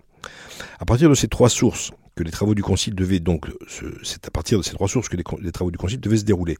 À 0.78 0.84
partir 0.84 1.08
de 1.08 1.14
ces 1.14 1.28
trois 1.28 1.48
sources, 1.48 1.90
que 2.14 2.22
les 2.22 2.30
travaux 2.30 2.54
du 2.54 2.62
Concile 2.62 2.94
devaient 2.94 3.20
donc, 3.20 3.46
c'est 4.02 4.26
à 4.26 4.30
partir 4.30 4.58
de 4.58 4.62
ces 4.62 4.72
trois 4.72 4.88
sources 4.88 5.08
que 5.08 5.16
les, 5.16 5.52
travaux 5.52 5.70
du 5.70 5.78
Concile 5.78 6.00
devaient 6.00 6.18
se 6.18 6.24
dérouler. 6.24 6.56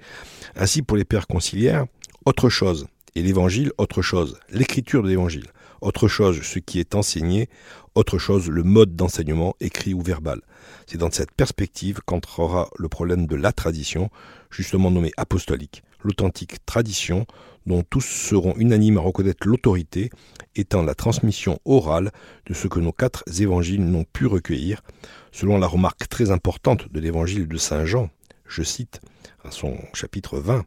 Ainsi, 0.57 0.83
pour 0.83 0.97
les 0.97 1.05
pères 1.05 1.27
conciliaires, 1.27 1.87
autre 2.25 2.49
chose, 2.49 2.87
et 3.15 3.23
l'Évangile, 3.23 3.73
autre 3.79 4.01
chose, 4.01 4.39
l'écriture 4.51 5.03
de 5.03 5.09
l'Évangile, 5.09 5.49
autre 5.83 6.09
chose, 6.09 6.41
ce 6.43 6.59
qui 6.59 6.81
est 6.81 6.95
enseigné, 6.95 7.49
autre 7.95 8.19
chose, 8.19 8.49
le 8.49 8.63
mode 8.63 8.97
d'enseignement, 8.97 9.55
écrit 9.61 9.93
ou 9.93 10.01
verbal. 10.01 10.41
C'est 10.87 10.99
dans 10.99 11.11
cette 11.11 11.33
perspective 11.33 12.01
qu'entrera 12.07 12.71
le 12.79 12.89
problème 12.89 13.27
de 13.27 13.37
la 13.37 13.53
tradition, 13.53 14.09
justement 14.51 14.91
nommée 14.91 15.13
apostolique, 15.17 15.83
l'authentique 16.05 16.65
tradition 16.67 17.27
dont 17.67 17.83
tous 17.83 18.01
seront 18.05 18.55
unanimes 18.57 18.99
à 18.99 19.01
reconnaître 19.01 19.47
l'autorité, 19.47 20.11
étant 20.57 20.83
la 20.83 20.95
transmission 20.95 21.61
orale 21.65 22.11
de 22.47 22.55
ce 22.55 22.69
que 22.69 22.81
nos 22.81 22.93
quatre 22.93 23.25
évangiles 23.41 23.85
n'ont 23.85 24.05
pu 24.05 24.27
recueillir, 24.27 24.83
selon 25.31 25.59
la 25.59 25.67
remarque 25.67 26.09
très 26.09 26.31
importante 26.31 26.93
de 26.93 27.01
l'évangile 27.01 27.47
de 27.47 27.57
Saint 27.57 27.85
Jean, 27.85 28.11
je 28.47 28.63
cite, 28.63 29.01
à 29.45 29.51
son 29.51 29.77
chapitre 29.95 30.39
20, 30.39 30.65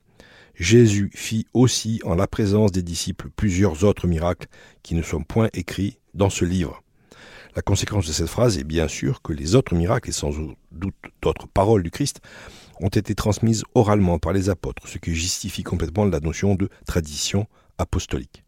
Jésus 0.55 1.11
fit 1.13 1.45
aussi 1.53 2.01
en 2.05 2.15
la 2.15 2.27
présence 2.27 2.71
des 2.71 2.81
disciples 2.81 3.29
plusieurs 3.35 3.83
autres 3.83 4.07
miracles 4.07 4.47
qui 4.83 4.95
ne 4.95 5.01
sont 5.01 5.21
point 5.21 5.49
écrits 5.53 5.99
dans 6.13 6.29
ce 6.29 6.45
livre. 6.45 6.81
La 7.55 7.61
conséquence 7.61 8.07
de 8.07 8.11
cette 8.11 8.27
phrase 8.27 8.57
est 8.57 8.63
bien 8.63 8.87
sûr 8.87 9.21
que 9.21 9.33
les 9.33 9.55
autres 9.55 9.75
miracles, 9.75 10.09
et 10.09 10.13
sans 10.13 10.31
doute 10.71 10.95
d'autres 11.21 11.47
paroles 11.47 11.83
du 11.83 11.91
Christ, 11.91 12.21
ont 12.79 12.89
été 12.89 13.15
transmises 13.15 13.63
oralement 13.73 14.19
par 14.19 14.33
les 14.33 14.49
apôtres, 14.49 14.87
ce 14.87 14.97
qui 14.97 15.13
justifie 15.13 15.63
complètement 15.63 16.05
la 16.05 16.19
notion 16.19 16.55
de 16.55 16.69
tradition 16.85 17.47
apostolique. 17.77 18.45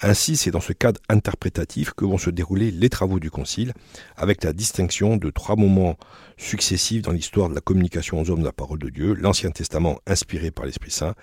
Ainsi, 0.00 0.36
c'est 0.36 0.52
dans 0.52 0.60
ce 0.60 0.72
cadre 0.72 1.00
interprétatif 1.08 1.92
que 1.92 2.04
vont 2.04 2.18
se 2.18 2.30
dérouler 2.30 2.70
les 2.70 2.88
travaux 2.88 3.18
du 3.18 3.32
Concile, 3.32 3.72
avec 4.16 4.44
la 4.44 4.52
distinction 4.52 5.16
de 5.16 5.30
trois 5.30 5.56
moments 5.56 5.96
successifs 6.36 7.02
dans 7.02 7.10
l'histoire 7.10 7.48
de 7.48 7.54
la 7.56 7.60
communication 7.60 8.20
aux 8.20 8.30
hommes 8.30 8.40
de 8.40 8.44
la 8.44 8.52
parole 8.52 8.78
de 8.78 8.90
Dieu, 8.90 9.14
l'Ancien 9.14 9.50
Testament 9.50 9.98
inspiré 10.06 10.52
par 10.52 10.66
l'Esprit 10.66 10.92
Saint, 10.92 11.14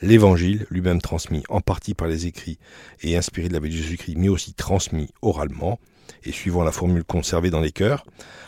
l'Évangile 0.00 0.66
lui-même 0.70 1.02
transmis 1.02 1.42
en 1.50 1.60
partie 1.60 1.92
par 1.92 2.08
les 2.08 2.26
écrits 2.26 2.58
et 3.02 3.18
inspiré 3.18 3.48
de 3.48 3.52
la 3.52 3.60
vie 3.60 3.68
de 3.68 3.76
Jésus-Christ, 3.76 4.16
mais 4.16 4.30
aussi 4.30 4.54
transmis 4.54 5.10
oralement, 5.20 5.78
et 6.24 6.32
suivant 6.32 6.62
la 6.62 6.72
formule 6.72 7.04
conservée 7.04 7.50
dans 7.50 7.60
les 7.60 7.72
cœurs, 7.72 8.04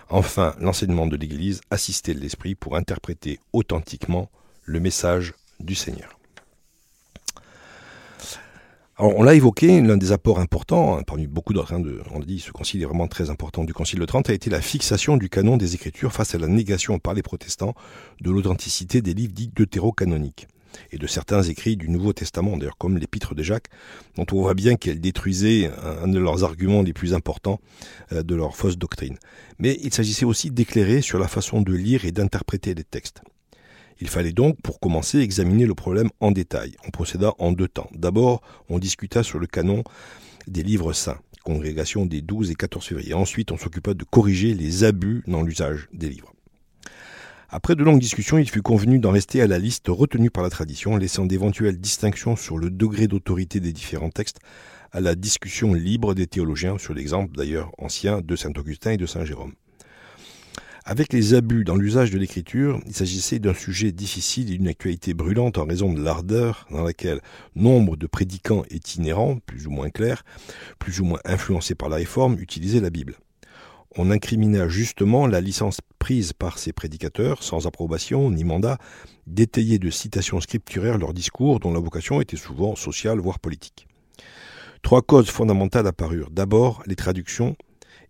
enfin 0.08 0.54
l'enseignement 0.61 1.06
de 1.06 1.16
l'Église 1.16 1.61
assisté 1.70 2.14
de 2.14 2.20
l'Esprit 2.20 2.54
pour 2.54 2.76
interpréter 2.76 3.40
authentiquement 3.52 4.30
le 4.64 4.80
message 4.80 5.34
du 5.61 5.75
Seigneur. 5.75 6.18
On 8.96 9.25
l'a 9.25 9.34
évoqué, 9.34 9.80
l'un 9.80 9.96
des 9.96 10.12
apports 10.12 10.38
importants, 10.38 10.96
hein, 10.96 11.02
parmi 11.02 11.26
beaucoup 11.26 11.52
d'autres, 11.52 11.75
on 11.75 12.18
l'a 12.20 12.25
dit, 12.25 12.38
ce 12.38 12.52
concile 12.52 12.80
est 12.80 12.84
vraiment 12.84 13.08
très 13.08 13.28
important 13.28 13.64
du 13.64 13.75
concile 13.75 13.99
de 13.99 14.04
Trente, 14.04 14.30
a 14.30 14.32
été 14.32 14.50
la 14.50 14.61
fixation 14.61 15.16
du 15.16 15.28
canon 15.28 15.56
des 15.56 15.75
Écritures 15.75 16.12
face 16.12 16.37
à 16.37 16.38
la 16.38 16.46
négation 16.46 17.00
par 17.00 17.12
les 17.12 17.23
protestants 17.23 17.75
de 18.20 18.30
l'authenticité 18.30 19.02
des 19.02 19.12
livres 19.12 19.32
dits 19.32 19.50
deutérocanoniques 19.52 20.46
et 20.92 20.98
de 20.98 21.06
certains 21.06 21.42
écrits 21.42 21.76
du 21.76 21.88
Nouveau 21.88 22.12
Testament, 22.12 22.56
d'ailleurs 22.56 22.78
comme 22.78 22.98
l'Épître 22.98 23.34
de 23.34 23.42
Jacques, 23.42 23.68
dont 24.16 24.26
on 24.32 24.40
voit 24.40 24.54
bien 24.54 24.76
qu'elle 24.76 25.00
détruisait 25.00 25.70
un 26.02 26.08
de 26.08 26.18
leurs 26.18 26.44
arguments 26.44 26.82
les 26.82 26.92
plus 26.92 27.14
importants 27.14 27.60
euh, 28.12 28.22
de 28.22 28.34
leur 28.34 28.56
fausse 28.56 28.78
doctrine. 28.78 29.16
Mais 29.58 29.78
il 29.82 29.92
s'agissait 29.92 30.24
aussi 30.24 30.50
d'éclairer 30.50 31.00
sur 31.00 31.18
la 31.18 31.28
façon 31.28 31.60
de 31.60 31.72
lire 31.72 32.04
et 32.04 32.12
d'interpréter 32.12 32.74
les 32.74 32.84
textes. 32.84 33.22
Il 34.00 34.08
fallait 34.08 34.32
donc, 34.32 34.60
pour 34.60 34.80
commencer, 34.80 35.18
examiner 35.18 35.66
le 35.66 35.74
problème 35.74 36.10
en 36.20 36.32
détail. 36.32 36.74
On 36.86 36.90
procéda 36.90 37.32
en 37.38 37.52
deux 37.52 37.68
temps. 37.68 37.88
D'abord, 37.94 38.42
on 38.68 38.78
discuta 38.78 39.22
sur 39.22 39.38
le 39.38 39.46
canon 39.46 39.84
des 40.48 40.62
livres 40.62 40.92
saints, 40.92 41.20
congrégation 41.44 42.04
des 42.04 42.20
12 42.20 42.50
et 42.50 42.54
14 42.54 42.84
février. 42.84 43.14
Ensuite, 43.14 43.52
on 43.52 43.56
s'occupa 43.56 43.94
de 43.94 44.04
corriger 44.04 44.54
les 44.54 44.84
abus 44.84 45.22
dans 45.26 45.42
l'usage 45.42 45.88
des 45.92 46.08
livres. 46.08 46.33
Après 47.56 47.76
de 47.76 47.84
longues 47.84 48.00
discussions, 48.00 48.37
il 48.38 48.50
fut 48.50 48.62
convenu 48.62 48.99
d'en 48.99 49.12
rester 49.12 49.40
à 49.40 49.46
la 49.46 49.61
liste 49.61 49.87
retenue 49.87 50.28
par 50.28 50.42
la 50.42 50.50
tradition, 50.50 50.96
laissant 50.96 51.25
d'éventuelles 51.25 51.78
distinctions 51.78 52.34
sur 52.34 52.58
le 52.58 52.68
degré 52.68 53.06
d'autorité 53.06 53.61
des 53.61 53.73
différents 53.73 54.11
textes 54.11 54.40
à 54.90 55.00
la 55.00 55.14
discussion 55.14 55.73
libre 55.73 56.14
des 56.14 56.26
théologiens, 56.26 56.78
sur 56.78 56.94
l'exemple 56.94 57.37
d'ailleurs 57.37 57.70
ancien 57.78 58.20
de 58.23 58.34
saint 58.34 58.50
Augustin 58.56 58.90
et 58.90 58.96
de 58.96 59.06
saint 59.06 59.25
Jérôme. 59.25 59.52
Avec 60.84 61.12
les 61.12 61.34
abus 61.34 61.62
dans 61.62 61.76
l'usage 61.76 62.11
de 62.11 62.18
l'écriture, 62.18 62.80
il 62.87 62.92
s'agissait 62.92 63.38
d'un 63.38 63.54
sujet 63.54 63.92
difficile 63.92 64.52
et 64.52 64.56
d'une 64.56 64.66
actualité 64.66 65.14
brûlante 65.14 65.56
en 65.56 65.64
raison 65.64 65.92
de 65.92 66.02
l'ardeur 66.02 66.66
dans 66.73 66.82
laquelle 66.82 67.20
nombre 67.54 67.96
de 67.96 68.08
prédicants 68.08 68.64
itinérants, 68.73 69.38
plus 69.46 69.68
ou 69.68 69.70
moins 69.70 69.90
clairs, 69.90 70.25
plus 70.80 70.99
ou 70.99 71.04
moins 71.04 71.20
influencés 71.25 71.76
par 71.76 71.88
la 71.88 71.96
réforme, 71.96 72.37
utilisaient 72.40 72.80
la 72.80 72.90
Bible. 72.90 73.14
On 73.96 74.10
incrimina 74.10 74.66
justement 74.68 75.28
la 75.28 75.40
licence 75.40 75.78
prise 76.00 76.32
par 76.32 76.58
ces 76.58 76.72
prédicateurs, 76.72 77.44
sans 77.44 77.66
approbation 77.66 78.30
ni 78.30 78.42
mandat, 78.42 78.78
d'étayer 79.28 79.78
de 79.78 79.88
citations 79.88 80.40
scripturaires 80.40 80.98
leurs 80.98 81.14
discours 81.14 81.60
dont 81.60 81.72
la 81.72 81.78
vocation 81.78 82.20
était 82.20 82.36
souvent 82.36 82.74
sociale, 82.74 83.20
voire 83.20 83.38
politique. 83.38 83.86
Trois 84.82 85.00
causes 85.00 85.30
fondamentales 85.30 85.86
apparurent. 85.86 86.30
D'abord, 86.30 86.82
les 86.86 86.96
traductions 86.96 87.56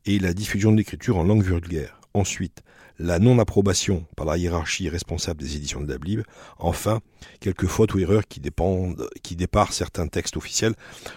et 0.07 0.19
la 0.19 0.33
diffusion 0.33 0.73
de 0.73 0.79
l'écriture 0.79 1.19
en 1.19 1.23
langue 1.23 1.45
vulgaire. 1.45 2.01
Ensuite, 2.15 2.63
la 2.99 3.19
non-approbation 3.19 4.07
par 4.17 4.25
la 4.25 4.39
hiérarchie 4.39 4.89
responsable 4.89 5.43
des 5.43 5.57
éditions 5.57 5.81
de 5.81 5.97
Bible. 5.99 6.25
Enfin, 6.59 7.01
quelques 7.41 7.67
fautes 7.67 7.93
ou 7.95 7.99
erreurs 7.99 8.27
qui, 8.27 8.41
qui 9.23 9.37
départent 9.37 9.73
certains 9.73 10.07
textes 10.07 10.37
officiels, 10.37 10.75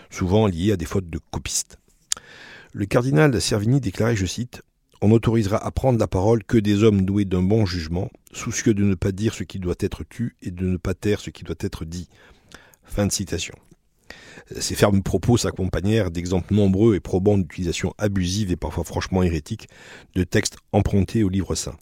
souvent 0.09 0.45
liés 0.47 0.73
à 0.73 0.77
des 0.77 0.85
fautes 0.85 1.09
de 1.09 1.19
copistes. 1.31 1.77
Le 2.77 2.85
cardinal 2.85 3.41
Servini 3.41 3.81
déclarait, 3.81 4.15
je 4.15 4.27
cite, 4.27 4.61
On 5.01 5.07
n'autorisera 5.07 5.57
à 5.57 5.71
prendre 5.71 5.97
la 5.97 6.05
parole 6.05 6.43
que 6.43 6.59
des 6.59 6.83
hommes 6.83 7.05
doués 7.05 7.25
d'un 7.25 7.41
bon 7.41 7.65
jugement, 7.65 8.11
soucieux 8.33 8.75
de 8.75 8.83
ne 8.83 8.93
pas 8.93 9.11
dire 9.11 9.33
ce 9.33 9.43
qui 9.43 9.57
doit 9.57 9.73
être 9.79 10.03
tu 10.07 10.35
et 10.43 10.51
de 10.51 10.63
ne 10.67 10.77
pas 10.77 10.93
taire 10.93 11.19
ce 11.19 11.31
qui 11.31 11.43
doit 11.43 11.55
être 11.59 11.85
dit. 11.85 12.07
Fin 12.83 13.07
de 13.07 13.11
citation. 13.11 13.55
Ces 14.59 14.75
fermes 14.75 15.01
propos 15.01 15.37
s'accompagnèrent 15.37 16.11
d'exemples 16.11 16.53
nombreux 16.53 16.93
et 16.93 16.99
probants 16.99 17.39
d'utilisation 17.39 17.95
abusive 17.97 18.51
et 18.51 18.57
parfois 18.57 18.83
franchement 18.83 19.23
hérétique 19.23 19.67
de 20.13 20.23
textes 20.23 20.57
empruntés 20.71 21.23
au 21.23 21.29
livre 21.29 21.55
saint. 21.55 21.77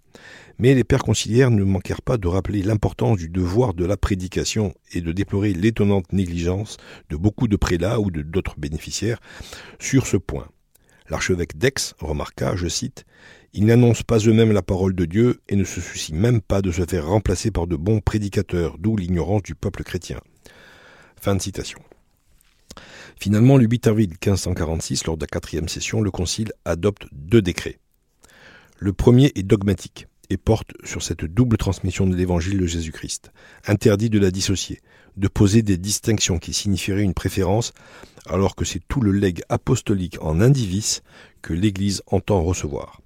Mais 0.60 0.76
les 0.76 0.86
pères 0.86 1.04
conciliaires 1.04 1.52
ne 1.52 1.66
manquèrent 1.66 2.04
pas 2.04 2.16
de 2.16 2.30
rappeler 2.30 2.62
l'importance 2.62 3.18
du 3.18 3.28
devoir 3.28 3.74
de 3.74 3.84
la 3.84 3.98
prédication 3.98 4.74
et 4.94 5.02
de 5.02 5.12
déplorer 5.12 5.52
l'étonnante 5.52 6.14
négligence 6.14 6.78
de 7.10 7.18
beaucoup 7.18 7.50
de 7.50 7.58
prélats 7.58 8.00
ou 8.00 8.12
de 8.12 8.22
d'autres 8.22 8.58
bénéficiaires 8.58 9.20
sur 9.78 10.08
ce 10.08 10.16
point. 10.16 10.48
L'archevêque 11.10 11.58
d'Aix 11.58 11.94
remarqua, 12.00 12.56
je 12.56 12.68
cite, 12.68 13.06
Ils 13.54 13.66
n'annoncent 13.66 14.04
pas 14.06 14.18
eux-mêmes 14.20 14.52
la 14.52 14.62
parole 14.62 14.96
de 14.96 15.06
Dieu 15.06 15.42
et 15.48 15.56
ne 15.56 15.64
se 15.64 15.80
soucient 15.80 16.16
même 16.16 16.42
pas 16.42 16.62
de 16.62 16.72
se 16.72 16.86
faire 16.86 17.08
remplacer 17.08 17.52
par 17.52 17.68
de 17.68 17.76
bons 17.76 18.00
prédicateurs, 18.00 18.78
d'où 18.80 18.98
l'ignorance 18.98 19.44
du 19.44 19.56
peuple 19.56 19.84
chrétien. 19.84 20.20
Fin 21.20 21.36
de 21.36 21.42
citation. 21.42 21.80
Finalement, 23.20 23.58
le 23.58 23.66
8 23.66 23.88
avril 23.88 24.10
1546, 24.10 25.06
lors 25.06 25.18
de 25.18 25.24
la 25.24 25.28
quatrième 25.28 25.70
session, 25.70 26.02
le 26.02 26.12
Concile 26.12 26.52
adopte 26.66 27.08
deux 27.12 27.42
décrets. 27.42 27.80
Le 28.78 28.92
premier 28.92 29.32
est 29.36 29.44
dogmatique 29.44 30.08
et 30.30 30.38
porte 30.38 30.74
sur 30.84 31.04
cette 31.04 31.24
double 31.24 31.58
transmission 31.58 32.08
de 32.08 32.16
l'évangile 32.16 32.60
de 32.60 32.66
Jésus-Christ. 32.66 33.32
Interdit 33.68 34.10
de 34.10 34.20
la 34.20 34.32
dissocier, 34.32 34.82
de 35.18 35.28
poser 35.28 35.62
des 35.62 35.78
distinctions 35.78 36.40
qui 36.40 36.54
signifieraient 36.54 37.04
une 37.04 37.14
préférence, 37.14 37.74
alors 38.28 38.56
que 38.56 38.66
c'est 38.66 38.82
tout 38.88 39.02
le 39.02 39.12
legs 39.12 39.42
apostolique 39.50 40.18
en 40.22 40.42
indivis 40.42 41.02
que 41.42 41.54
l'Église 41.54 42.02
entend 42.08 42.44
recevoir. 42.44 43.02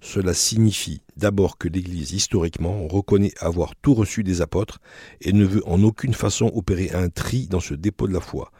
Cela 0.00 0.34
signifie 0.34 1.00
d'abord 1.16 1.56
que 1.56 1.68
l'Église 1.68 2.12
historiquement 2.12 2.86
reconnaît 2.86 3.32
avoir 3.40 3.74
tout 3.76 3.94
reçu 3.94 4.22
des 4.22 4.42
apôtres 4.42 4.80
et 5.20 5.32
ne 5.32 5.46
veut 5.46 5.66
en 5.66 5.82
aucune 5.82 6.12
façon 6.12 6.50
opérer 6.54 6.90
un 6.92 7.08
tri 7.08 7.46
dans 7.46 7.60
ce 7.60 7.74
dépôt 7.74 8.06
de 8.06 8.12
la 8.12 8.20
foi. 8.20 8.50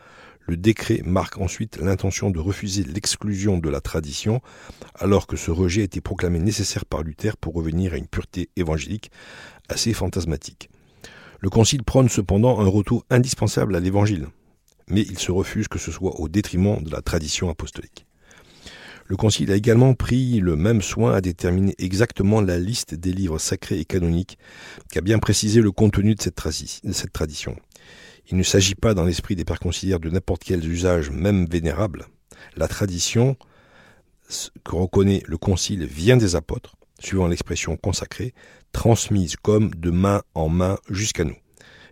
Le 0.46 0.56
décret 0.56 1.00
marque 1.04 1.38
ensuite 1.38 1.78
l'intention 1.78 2.30
de 2.30 2.38
refuser 2.38 2.84
l'exclusion 2.84 3.58
de 3.58 3.70
la 3.70 3.80
tradition, 3.80 4.40
alors 4.94 5.26
que 5.26 5.36
ce 5.36 5.50
rejet 5.50 5.82
a 5.82 5.84
été 5.84 6.00
proclamé 6.00 6.38
nécessaire 6.38 6.84
par 6.84 7.02
Luther 7.02 7.36
pour 7.36 7.54
revenir 7.54 7.94
à 7.94 7.96
une 7.96 8.08
pureté 8.08 8.50
évangélique 8.56 9.10
assez 9.68 9.94
fantasmatique. 9.94 10.68
Le 11.44 11.50
Concile 11.50 11.82
prône 11.82 12.08
cependant 12.08 12.58
un 12.58 12.66
retour 12.66 13.04
indispensable 13.10 13.76
à 13.76 13.80
l'Évangile, 13.80 14.28
mais 14.88 15.02
il 15.02 15.18
se 15.18 15.30
refuse 15.30 15.68
que 15.68 15.78
ce 15.78 15.92
soit 15.92 16.18
au 16.18 16.26
détriment 16.26 16.82
de 16.82 16.90
la 16.90 17.02
tradition 17.02 17.50
apostolique. 17.50 18.06
Le 19.04 19.16
Concile 19.18 19.52
a 19.52 19.54
également 19.54 19.92
pris 19.92 20.40
le 20.40 20.56
même 20.56 20.80
soin 20.80 21.12
à 21.12 21.20
déterminer 21.20 21.74
exactement 21.76 22.40
la 22.40 22.58
liste 22.58 22.94
des 22.94 23.12
livres 23.12 23.38
sacrés 23.38 23.78
et 23.78 23.84
canoniques, 23.84 24.38
qui 24.90 24.96
a 24.96 25.02
bien 25.02 25.18
précisé 25.18 25.60
le 25.60 25.70
contenu 25.70 26.14
de 26.14 26.22
cette, 26.22 26.42
de 26.82 26.92
cette 26.92 27.12
tradition. 27.12 27.56
Il 28.30 28.38
ne 28.38 28.42
s'agit 28.42 28.74
pas 28.74 28.94
dans 28.94 29.04
l'esprit 29.04 29.36
des 29.36 29.44
pères 29.44 29.60
conciliaires 29.60 30.00
de 30.00 30.08
n'importe 30.08 30.44
quel 30.44 30.66
usage, 30.66 31.10
même 31.10 31.44
vénérable. 31.44 32.06
La 32.56 32.68
tradition 32.68 33.36
que 34.64 34.76
reconnaît 34.76 35.22
le 35.26 35.36
concile 35.36 35.84
vient 35.84 36.16
des 36.16 36.36
apôtres, 36.36 36.74
suivant 37.00 37.26
l'expression 37.26 37.76
consacrée, 37.76 38.32
transmise 38.74 39.36
comme 39.36 39.70
de 39.70 39.90
main 39.90 40.20
en 40.34 40.50
main 40.50 40.76
jusqu'à 40.90 41.24
nous, 41.24 41.36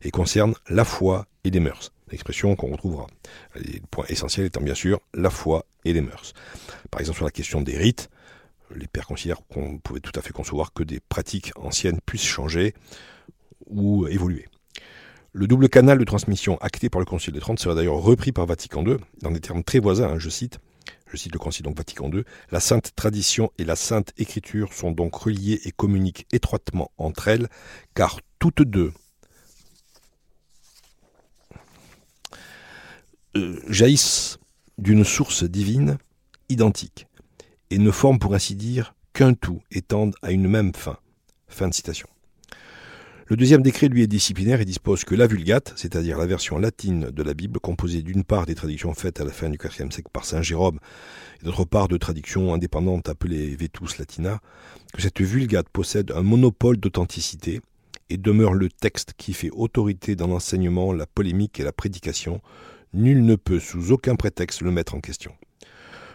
et 0.03 0.11
concerne 0.11 0.53
la 0.69 0.85
foi 0.85 1.27
et 1.45 1.51
les 1.51 1.61
mœurs. 1.61 1.93
L'expression 2.11 2.55
qu'on 2.57 2.73
retrouvera. 2.73 3.07
Le 3.55 3.81
point 3.91 4.05
essentiel 4.11 4.45
étant 4.45 4.61
bien 4.61 4.75
sûr 4.75 5.01
la 5.15 5.31
foi 5.31 5.65
et 5.87 5.95
les 5.95 6.03
mœurs. 6.03 6.35
Par 6.91 7.01
exemple, 7.01 7.17
sur 7.17 7.25
la 7.25 7.31
question 7.31 7.63
des 7.63 7.79
rites, 7.79 8.11
les 8.75 8.87
pères 8.87 9.07
conciliaires 9.07 9.41
qu'on 9.49 9.79
pouvait 9.79 10.01
tout 10.01 10.13
à 10.15 10.21
fait 10.21 10.33
concevoir 10.33 10.75
que 10.75 10.83
des 10.83 11.01
pratiques 11.01 11.53
anciennes 11.57 12.01
puissent 12.05 12.25
changer 12.25 12.75
ou 13.67 14.07
évoluer. 14.09 14.47
Le 15.33 15.47
double 15.47 15.71
canal 15.71 15.99
de 15.99 16.05
transmission 16.05 16.59
acté 16.61 16.91
par 16.91 17.01
le 17.01 17.07
Concile 17.07 17.33
de 17.33 17.41
Trente 17.41 17.59
sera 17.59 17.75
d'ailleurs 17.75 17.97
repris 17.97 18.33
par 18.33 18.45
Vatican 18.45 18.85
II 18.85 18.99
dans 19.23 19.31
des 19.31 19.41
termes 19.41 19.65
très 19.65 19.79
voisins, 19.79 20.11
hein, 20.11 20.19
je 20.19 20.29
cite. 20.29 20.59
Je 21.07 21.17
cite 21.17 21.33
le 21.33 21.39
Concile 21.39 21.65
donc 21.65 21.77
Vatican 21.77 22.11
II. 22.11 22.25
La 22.51 22.61
sainte 22.61 22.95
tradition 22.95 23.51
et 23.59 23.65
la 23.65 23.77
sainte 23.77 24.13
écriture 24.17 24.73
sont 24.73 24.93
donc 24.93 25.15
reliées 25.15 25.61
et 25.65 25.71
communiquent 25.71 26.27
étroitement 26.33 26.91
entre 26.97 27.29
elles, 27.29 27.49
car 27.95 28.21
toutes 28.39 28.63
deux 28.63 28.93
euh, 33.37 33.61
jaillissent 33.69 34.39
d'une 34.79 35.05
source 35.05 35.45
divine 35.45 35.99
identique 36.49 37.07
et 37.71 37.79
ne 37.79 37.91
forment 37.91 38.19
pour 38.19 38.35
ainsi 38.35 38.55
dire 38.55 38.95
qu'un 39.13 39.35
tout 39.35 39.63
et 39.71 39.83
tendent 39.83 40.17
à 40.23 40.33
une 40.33 40.49
même 40.49 40.75
fin. 40.75 40.99
Fin 41.49 41.69
de 41.69 41.75
citation. 41.75 42.09
Le 43.29 43.37
deuxième 43.37 43.63
décret, 43.63 43.87
lui, 43.89 44.03
est 44.03 44.09
disciplinaire 44.09 44.61
et 44.61 44.65
dispose 44.65 45.05
que 45.05 45.15
la 45.15 45.29
Vulgate, 45.29 45.73
c'est-à-dire 45.77 46.19
la 46.19 46.27
version 46.27 46.59
latine 46.59 47.11
de 47.11 47.23
la 47.23 47.35
Bible, 47.35 47.61
composée 47.61 48.03
d'une 48.03 48.25
part 48.25 48.47
des 48.47 48.57
traductions 48.57 48.93
faites 48.95 49.21
à 49.21 49.25
la 49.25 49.31
fin 49.31 49.49
du 49.49 49.59
IVe 49.63 49.91
siècle 49.93 50.11
par 50.13 50.25
saint 50.25 50.43
Jérôme, 50.43 50.81
et 51.41 51.45
d'autre 51.45 51.65
part 51.65 51.87
de 51.87 51.97
traductions 51.97 52.53
indépendantes 52.53 53.09
appelées 53.09 53.55
Vetus 53.55 53.99
Latina, 53.99 54.41
que 54.93 55.01
cette 55.01 55.21
Vulgate 55.21 55.69
possède 55.69 56.11
un 56.11 56.23
monopole 56.23 56.79
d'authenticité 56.79 57.61
et 58.11 58.17
demeure 58.17 58.55
le 58.55 58.69
texte 58.69 59.13
qui 59.17 59.35
fait 59.35 59.51
autorité 59.51 60.17
dans 60.17 60.27
l'enseignement, 60.27 60.93
la 60.93 61.07
polémique 61.07 61.61
et 61.61 61.65
la 61.65 61.73
prédication. 61.73 62.41
Nul 62.93 63.25
ne 63.25 63.37
peut 63.37 63.61
sous 63.61 63.93
aucun 63.93 64.17
prétexte 64.17 64.63
le 64.63 64.73
mettre 64.73 64.97
en 64.97 65.01
question. 65.01 65.33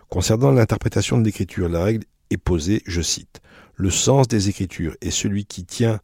Concernant 0.09 0.51
l'interprétation 0.51 1.17
de 1.17 1.23
l'écriture, 1.23 1.69
la 1.69 1.83
règle 1.83 2.05
est 2.29 2.37
posée, 2.37 2.83
je 2.85 3.01
cite, 3.01 3.39
Le 3.75 3.89
sens 3.89 4.27
des 4.27 4.49
écritures 4.49 4.95
est 5.01 5.09
celui 5.09 5.45
qui 5.45 5.65
tient 5.65 6.01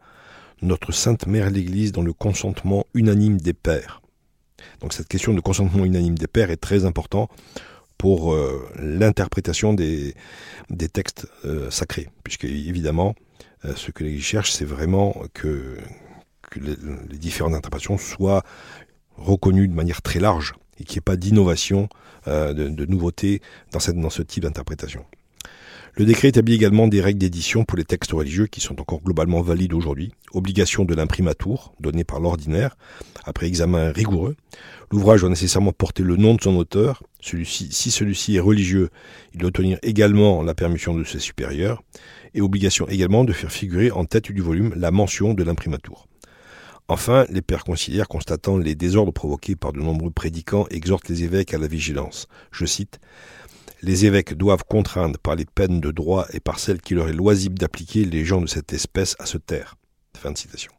notre 0.63 0.91
Sainte 0.91 1.27
Mère 1.27 1.49
l'Église 1.49 1.91
dans 1.91 2.01
le 2.01 2.13
consentement 2.13 2.85
unanime 2.93 3.39
des 3.39 3.53
pères. 3.53 4.01
Donc 4.79 4.93
cette 4.93 5.07
question 5.07 5.33
de 5.33 5.41
consentement 5.41 5.85
unanime 5.85 6.17
des 6.17 6.27
pères 6.27 6.51
est 6.51 6.57
très 6.57 6.85
importante 6.85 7.29
pour 7.97 8.33
euh, 8.33 8.67
l'interprétation 8.77 9.73
des, 9.73 10.15
textes 10.91 11.27
euh, 11.45 11.69
sacrés, 11.69 12.09
puisque 12.23 12.45
évidemment, 12.45 13.15
euh, 13.65 13.73
ce 13.75 13.91
que 13.91 14.03
l'Église 14.03 14.23
cherche, 14.23 14.51
c'est 14.51 14.65
vraiment 14.65 15.15
que, 15.33 15.77
les, 16.55 17.17
différentes 17.17 17.53
interprétations 17.53 17.97
soient 17.97 18.43
reconnues 19.17 19.67
de 19.67 19.73
manière 19.73 20.01
très 20.01 20.19
large 20.19 20.53
et 20.79 20.83
qu'il 20.83 20.95
n'y 20.95 20.99
ait 20.99 21.01
pas 21.01 21.15
d'innovation, 21.15 21.87
de, 22.25 22.85
nouveauté 22.85 23.41
dans 23.71 24.09
ce 24.09 24.21
type 24.21 24.43
d'interprétation. 24.43 25.05
Le 25.95 26.05
décret 26.05 26.29
établit 26.29 26.55
également 26.55 26.87
des 26.87 27.01
règles 27.01 27.19
d'édition 27.19 27.65
pour 27.65 27.77
les 27.77 27.83
textes 27.83 28.13
religieux 28.13 28.47
qui 28.47 28.61
sont 28.61 28.81
encore 28.81 29.03
globalement 29.03 29.41
valides 29.41 29.73
aujourd'hui. 29.73 30.11
Obligation 30.33 30.85
de 30.85 30.95
l'imprimatur, 30.95 31.71
donnée 31.79 32.03
par 32.03 32.19
l'ordinaire, 32.19 32.75
après 33.25 33.45
examen 33.45 33.91
rigoureux. 33.91 34.35
L'ouvrage 34.91 35.21
doit 35.21 35.29
nécessairement 35.29 35.71
porter 35.71 36.01
le 36.01 36.17
nom 36.17 36.33
de 36.33 36.41
son 36.41 36.55
auteur. 36.55 37.03
Si 37.21 37.91
celui-ci 37.91 38.37
est 38.37 38.39
religieux, 38.39 38.89
il 39.35 39.41
doit 39.41 39.49
obtenir 39.49 39.77
également 39.83 40.41
la 40.41 40.55
permission 40.55 40.95
de 40.95 41.03
ses 41.03 41.19
supérieurs. 41.19 41.83
Et 42.33 42.41
obligation 42.41 42.87
également 42.87 43.23
de 43.23 43.31
faire 43.31 43.51
figurer 43.51 43.91
en 43.91 44.05
tête 44.05 44.31
du 44.31 44.41
volume 44.41 44.73
la 44.75 44.89
mention 44.89 45.35
de 45.35 45.43
l'imprimatur. 45.43 46.07
Enfin, 46.87 47.27
les 47.29 47.43
pères 47.43 47.63
conciliaires, 47.63 48.07
constatant 48.07 48.57
les 48.57 48.73
désordres 48.73 49.13
provoqués 49.13 49.55
par 49.55 49.73
de 49.73 49.79
nombreux 49.79 50.09
prédicants, 50.09 50.65
exhortent 50.71 51.09
les 51.09 51.23
évêques 51.23 51.53
à 51.53 51.59
la 51.59 51.67
vigilance. 51.67 52.27
Je 52.51 52.65
cite 52.65 52.99
les 53.83 54.05
évêques 54.05 54.33
doivent 54.33 54.63
contraindre 54.63 55.19
par 55.19 55.35
les 55.35 55.45
peines 55.45 55.81
de 55.81 55.91
droit 55.91 56.25
et 56.31 56.39
par 56.39 56.57
celles 56.57 56.81
qui 56.81 56.95
leur 56.95 57.09
est 57.09 57.13
loisible 57.13 57.59
d'appliquer 57.59 58.05
les 58.05 58.23
gens 58.23 58.41
de 58.41 58.47
cette 58.47 58.71
espèce 58.71 59.15
à 59.19 59.25
se 59.25 59.37
taire. 59.37 59.75
Fin 60.17 60.31
de 60.31 60.37
citation. 60.37 60.71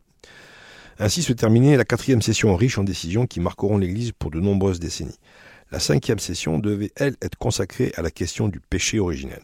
Ainsi 0.99 1.23
se 1.23 1.35
terminait 1.35 1.77
la 1.77 1.85
quatrième 1.85 2.23
session 2.23 2.57
riche 2.57 2.79
en 2.79 2.85
décisions 2.85 3.27
qui 3.27 3.41
marqueront 3.41 3.77
l'Église 3.77 4.13
pour 4.13 4.31
de 4.31 4.41
nombreuses 4.41 4.81
décennies. 4.81 5.19
La 5.71 5.81
cinquième 5.81 6.19
session 6.19 6.59
devait, 6.59 6.93
elle, 6.97 7.17
être 7.21 7.37
consacrée 7.37 7.93
à 7.97 8.03
la 8.03 8.11
question 8.11 8.49
du 8.49 8.61
péché 8.61 8.99
originel. 8.99 9.43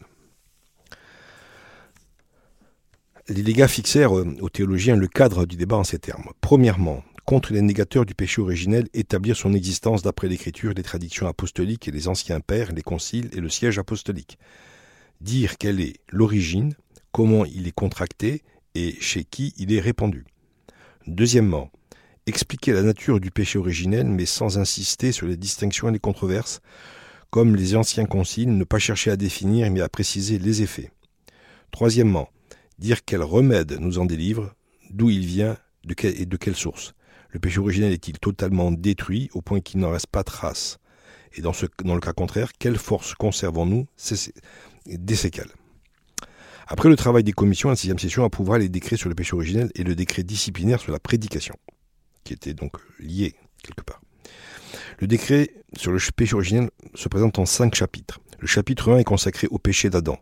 Les 3.28 3.42
légats 3.42 3.68
fixèrent 3.68 4.12
aux 4.12 4.48
théologiens 4.48 4.96
le 4.96 5.06
cadre 5.06 5.44
du 5.44 5.56
débat 5.56 5.76
en 5.76 5.84
ces 5.84 5.98
termes. 5.98 6.30
Premièrement, 6.40 7.04
contre 7.24 7.52
les 7.52 7.62
négateurs 7.62 8.06
du 8.06 8.14
péché 8.14 8.40
originel 8.40 8.88
établir 8.94 9.36
son 9.36 9.52
existence 9.52 10.02
d'après 10.02 10.28
l'écriture, 10.28 10.72
les 10.74 10.82
traditions 10.82 11.26
apostoliques 11.26 11.88
et 11.88 11.90
les 11.90 12.08
anciens 12.08 12.40
pères, 12.40 12.72
les 12.72 12.82
conciles 12.82 13.30
et 13.32 13.40
le 13.40 13.48
siège 13.48 13.78
apostolique. 13.78 14.38
Dire 15.20 15.58
quelle 15.58 15.80
est 15.80 15.96
l'origine, 16.08 16.74
comment 17.12 17.44
il 17.44 17.68
est 17.68 17.74
contracté 17.74 18.42
et 18.74 18.96
chez 19.00 19.24
qui 19.24 19.52
il 19.58 19.72
est 19.72 19.80
répandu. 19.80 20.24
Deuxièmement, 21.06 21.70
expliquer 22.26 22.72
la 22.72 22.82
nature 22.82 23.20
du 23.20 23.30
péché 23.30 23.58
originel 23.58 24.06
mais 24.06 24.26
sans 24.26 24.58
insister 24.58 25.12
sur 25.12 25.26
les 25.26 25.36
distinctions 25.36 25.88
et 25.88 25.92
les 25.92 25.98
controverses, 25.98 26.60
comme 27.30 27.54
les 27.54 27.76
anciens 27.76 28.06
conciles, 28.06 28.56
ne 28.56 28.64
pas 28.64 28.78
chercher 28.78 29.10
à 29.10 29.16
définir 29.16 29.70
mais 29.70 29.80
à 29.80 29.88
préciser 29.88 30.38
les 30.38 30.62
effets. 30.62 30.90
Troisièmement, 31.70 32.28
dire 32.78 33.04
quel 33.04 33.22
remède 33.22 33.76
nous 33.78 33.98
en 33.98 34.04
délivre, 34.04 34.54
d'où 34.90 35.10
il 35.10 35.26
vient 35.26 35.56
et 36.02 36.26
de 36.26 36.36
quelle 36.36 36.56
source. 36.56 36.94
Le 37.32 37.38
péché 37.38 37.58
originel 37.58 37.92
est-il 37.92 38.18
totalement 38.18 38.72
détruit 38.72 39.30
au 39.34 39.40
point 39.40 39.60
qu'il 39.60 39.80
n'en 39.80 39.90
reste 39.90 40.08
pas 40.08 40.24
trace? 40.24 40.78
Et 41.34 41.42
dans, 41.42 41.52
le 41.52 42.00
cas 42.00 42.12
contraire, 42.12 42.50
quelle 42.58 42.76
force 42.76 43.14
conservons-nous 43.14 43.86
des 44.86 45.14
séquelles 45.14 45.50
Après 46.66 46.88
le 46.88 46.96
travail 46.96 47.22
des 47.22 47.32
commissions, 47.32 47.68
la 47.68 47.76
sixième 47.76 48.00
session 48.00 48.24
approuvera 48.24 48.58
les 48.58 48.68
décrets 48.68 48.96
sur 48.96 49.08
le 49.08 49.14
péché 49.14 49.34
originel 49.34 49.70
et 49.76 49.84
le 49.84 49.94
décret 49.94 50.24
disciplinaire 50.24 50.80
sur 50.80 50.90
la 50.90 50.98
prédication, 50.98 51.54
qui 52.24 52.32
était 52.32 52.54
donc 52.54 52.76
lié 52.98 53.36
quelque 53.62 53.82
part. 53.82 54.00
Le 54.98 55.06
décret 55.06 55.54
sur 55.76 55.92
le 55.92 56.00
péché 56.16 56.34
originel 56.34 56.70
se 56.94 57.08
présente 57.08 57.38
en 57.38 57.46
cinq 57.46 57.76
chapitres. 57.76 58.20
Le 58.40 58.48
chapitre 58.48 58.92
1 58.92 58.98
est 58.98 59.04
consacré 59.04 59.46
au 59.50 59.58
péché 59.58 59.88
d'Adam, 59.88 60.18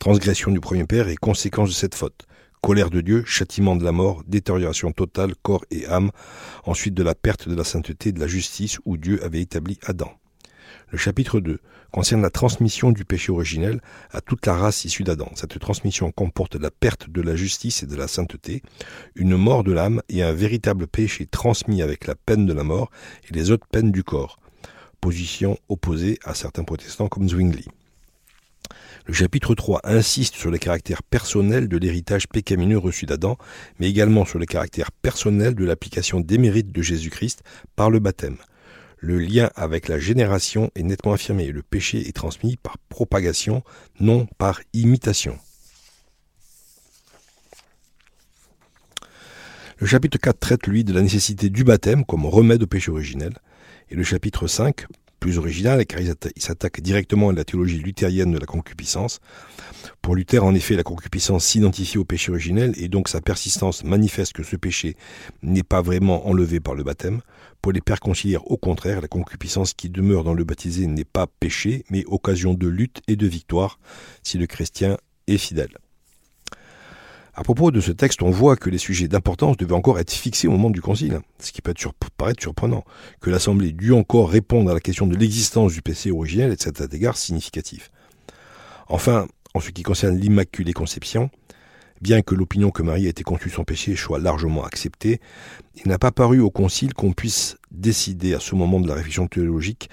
transgression 0.00 0.50
du 0.50 0.58
premier 0.58 0.84
père 0.84 1.08
et 1.08 1.16
conséquences 1.16 1.68
de 1.68 1.74
cette 1.74 1.94
faute 1.94 2.26
colère 2.60 2.90
de 2.90 3.00
Dieu, 3.00 3.24
châtiment 3.26 3.76
de 3.76 3.84
la 3.84 3.92
mort, 3.92 4.22
détérioration 4.26 4.92
totale, 4.92 5.34
corps 5.42 5.64
et 5.70 5.86
âme, 5.86 6.10
ensuite 6.64 6.94
de 6.94 7.02
la 7.02 7.14
perte 7.14 7.48
de 7.48 7.54
la 7.54 7.64
sainteté, 7.64 8.12
de 8.12 8.20
la 8.20 8.26
justice 8.26 8.78
où 8.84 8.96
Dieu 8.96 9.22
avait 9.24 9.40
établi 9.40 9.78
Adam. 9.86 10.10
Le 10.90 10.96
chapitre 10.96 11.40
2 11.40 11.60
concerne 11.90 12.22
la 12.22 12.30
transmission 12.30 12.92
du 12.92 13.04
péché 13.04 13.30
originel 13.32 13.80
à 14.10 14.20
toute 14.20 14.46
la 14.46 14.54
race 14.54 14.84
issue 14.84 15.04
d'Adam. 15.04 15.30
Cette 15.34 15.58
transmission 15.58 16.10
comporte 16.12 16.54
la 16.54 16.70
perte 16.70 17.10
de 17.10 17.20
la 17.20 17.36
justice 17.36 17.82
et 17.82 17.86
de 17.86 17.96
la 17.96 18.08
sainteté, 18.08 18.62
une 19.14 19.36
mort 19.36 19.64
de 19.64 19.72
l'âme 19.72 20.02
et 20.08 20.22
un 20.22 20.32
véritable 20.32 20.86
péché 20.86 21.26
transmis 21.26 21.82
avec 21.82 22.06
la 22.06 22.14
peine 22.14 22.46
de 22.46 22.52
la 22.52 22.64
mort 22.64 22.90
et 23.28 23.34
les 23.34 23.50
autres 23.50 23.66
peines 23.66 23.92
du 23.92 24.02
corps. 24.02 24.38
Position 25.00 25.58
opposée 25.68 26.18
à 26.24 26.34
certains 26.34 26.64
protestants 26.64 27.08
comme 27.08 27.28
Zwingli. 27.28 27.66
Le 29.08 29.14
chapitre 29.14 29.54
3 29.54 29.80
insiste 29.84 30.34
sur 30.34 30.50
le 30.50 30.58
caractère 30.58 31.02
personnel 31.02 31.66
de 31.66 31.78
l'héritage 31.78 32.28
pécamineux 32.28 32.76
reçu 32.76 33.06
d'Adam, 33.06 33.38
mais 33.80 33.88
également 33.88 34.26
sur 34.26 34.38
le 34.38 34.44
caractère 34.44 34.92
personnel 34.92 35.54
de 35.54 35.64
l'application 35.64 36.20
des 36.20 36.36
mérites 36.36 36.72
de 36.72 36.82
Jésus-Christ 36.82 37.42
par 37.74 37.88
le 37.88 38.00
baptême. 38.00 38.36
Le 38.98 39.18
lien 39.18 39.48
avec 39.56 39.88
la 39.88 39.98
génération 39.98 40.70
est 40.74 40.82
nettement 40.82 41.14
affirmé. 41.14 41.50
Le 41.50 41.62
péché 41.62 42.06
est 42.06 42.14
transmis 42.14 42.58
par 42.58 42.76
propagation, 42.90 43.62
non 43.98 44.26
par 44.36 44.60
imitation. 44.74 45.38
Le 49.78 49.86
chapitre 49.86 50.18
4 50.18 50.38
traite, 50.38 50.66
lui, 50.66 50.84
de 50.84 50.92
la 50.92 51.00
nécessité 51.00 51.48
du 51.48 51.64
baptême 51.64 52.04
comme 52.04 52.26
remède 52.26 52.62
au 52.62 52.66
péché 52.66 52.90
originel. 52.90 53.32
Et 53.88 53.94
le 53.94 54.04
chapitre 54.04 54.48
5 54.48 54.84
plus 55.18 55.38
original, 55.38 55.84
car 55.86 56.00
il 56.00 56.42
s'attaque 56.42 56.80
directement 56.80 57.30
à 57.30 57.32
la 57.32 57.44
théologie 57.44 57.78
luthérienne 57.78 58.32
de 58.32 58.38
la 58.38 58.46
concupiscence. 58.46 59.20
Pour 60.02 60.14
Luther, 60.14 60.44
en 60.44 60.54
effet, 60.54 60.76
la 60.76 60.82
concupiscence 60.82 61.44
s'identifie 61.44 61.98
au 61.98 62.04
péché 62.04 62.30
originel 62.30 62.72
et 62.76 62.88
donc 62.88 63.08
sa 63.08 63.20
persistance 63.20 63.84
manifeste 63.84 64.32
que 64.32 64.42
ce 64.42 64.56
péché 64.56 64.96
n'est 65.42 65.62
pas 65.62 65.82
vraiment 65.82 66.26
enlevé 66.26 66.60
par 66.60 66.74
le 66.74 66.84
baptême. 66.84 67.20
Pour 67.60 67.72
les 67.72 67.80
pères 67.80 68.00
conciliaires, 68.00 68.48
au 68.50 68.56
contraire, 68.56 69.00
la 69.00 69.08
concupiscence 69.08 69.74
qui 69.74 69.90
demeure 69.90 70.24
dans 70.24 70.34
le 70.34 70.44
baptisé 70.44 70.86
n'est 70.86 71.04
pas 71.04 71.26
péché, 71.26 71.84
mais 71.90 72.04
occasion 72.06 72.54
de 72.54 72.68
lutte 72.68 73.02
et 73.08 73.16
de 73.16 73.26
victoire 73.26 73.78
si 74.22 74.38
le 74.38 74.46
chrétien 74.46 74.96
est 75.26 75.38
fidèle. 75.38 75.76
À 77.38 77.44
propos 77.44 77.70
de 77.70 77.80
ce 77.80 77.92
texte, 77.92 78.20
on 78.24 78.32
voit 78.32 78.56
que 78.56 78.68
les 78.68 78.78
sujets 78.78 79.06
d'importance 79.06 79.56
devaient 79.56 79.72
encore 79.72 80.00
être 80.00 80.10
fixés 80.10 80.48
au 80.48 80.50
moment 80.50 80.70
du 80.70 80.80
concile, 80.80 81.20
ce 81.38 81.52
qui 81.52 81.62
peut 81.62 81.72
paraître 82.16 82.42
surprenant, 82.42 82.84
que 83.20 83.30
l'Assemblée 83.30 83.70
dut 83.70 83.92
encore 83.92 84.28
répondre 84.28 84.68
à 84.72 84.74
la 84.74 84.80
question 84.80 85.06
de 85.06 85.14
l'existence 85.14 85.72
du 85.72 85.80
PC 85.80 86.10
originel 86.10 86.50
est 86.50 86.66
à 86.66 86.72
cet 86.74 86.92
égard 86.92 87.16
significatif. 87.16 87.92
Enfin, 88.88 89.28
en 89.54 89.60
ce 89.60 89.70
qui 89.70 89.84
concerne 89.84 90.18
l'Immaculée 90.18 90.72
Conception, 90.72 91.30
bien 92.00 92.22
que 92.22 92.34
l'opinion 92.34 92.72
que 92.72 92.82
Marie 92.82 93.06
a 93.06 93.10
été 93.10 93.22
conçue 93.22 93.50
sans 93.50 93.62
péché 93.62 93.94
soit 93.94 94.18
largement 94.18 94.64
acceptée, 94.64 95.20
il 95.76 95.86
n'a 95.86 95.98
pas 95.98 96.10
paru 96.10 96.40
au 96.40 96.50
Concile 96.50 96.92
qu'on 96.92 97.12
puisse 97.12 97.56
décider 97.70 98.34
à 98.34 98.40
ce 98.40 98.56
moment 98.56 98.80
de 98.80 98.88
la 98.88 98.94
réflexion 98.94 99.28
théologique 99.28 99.90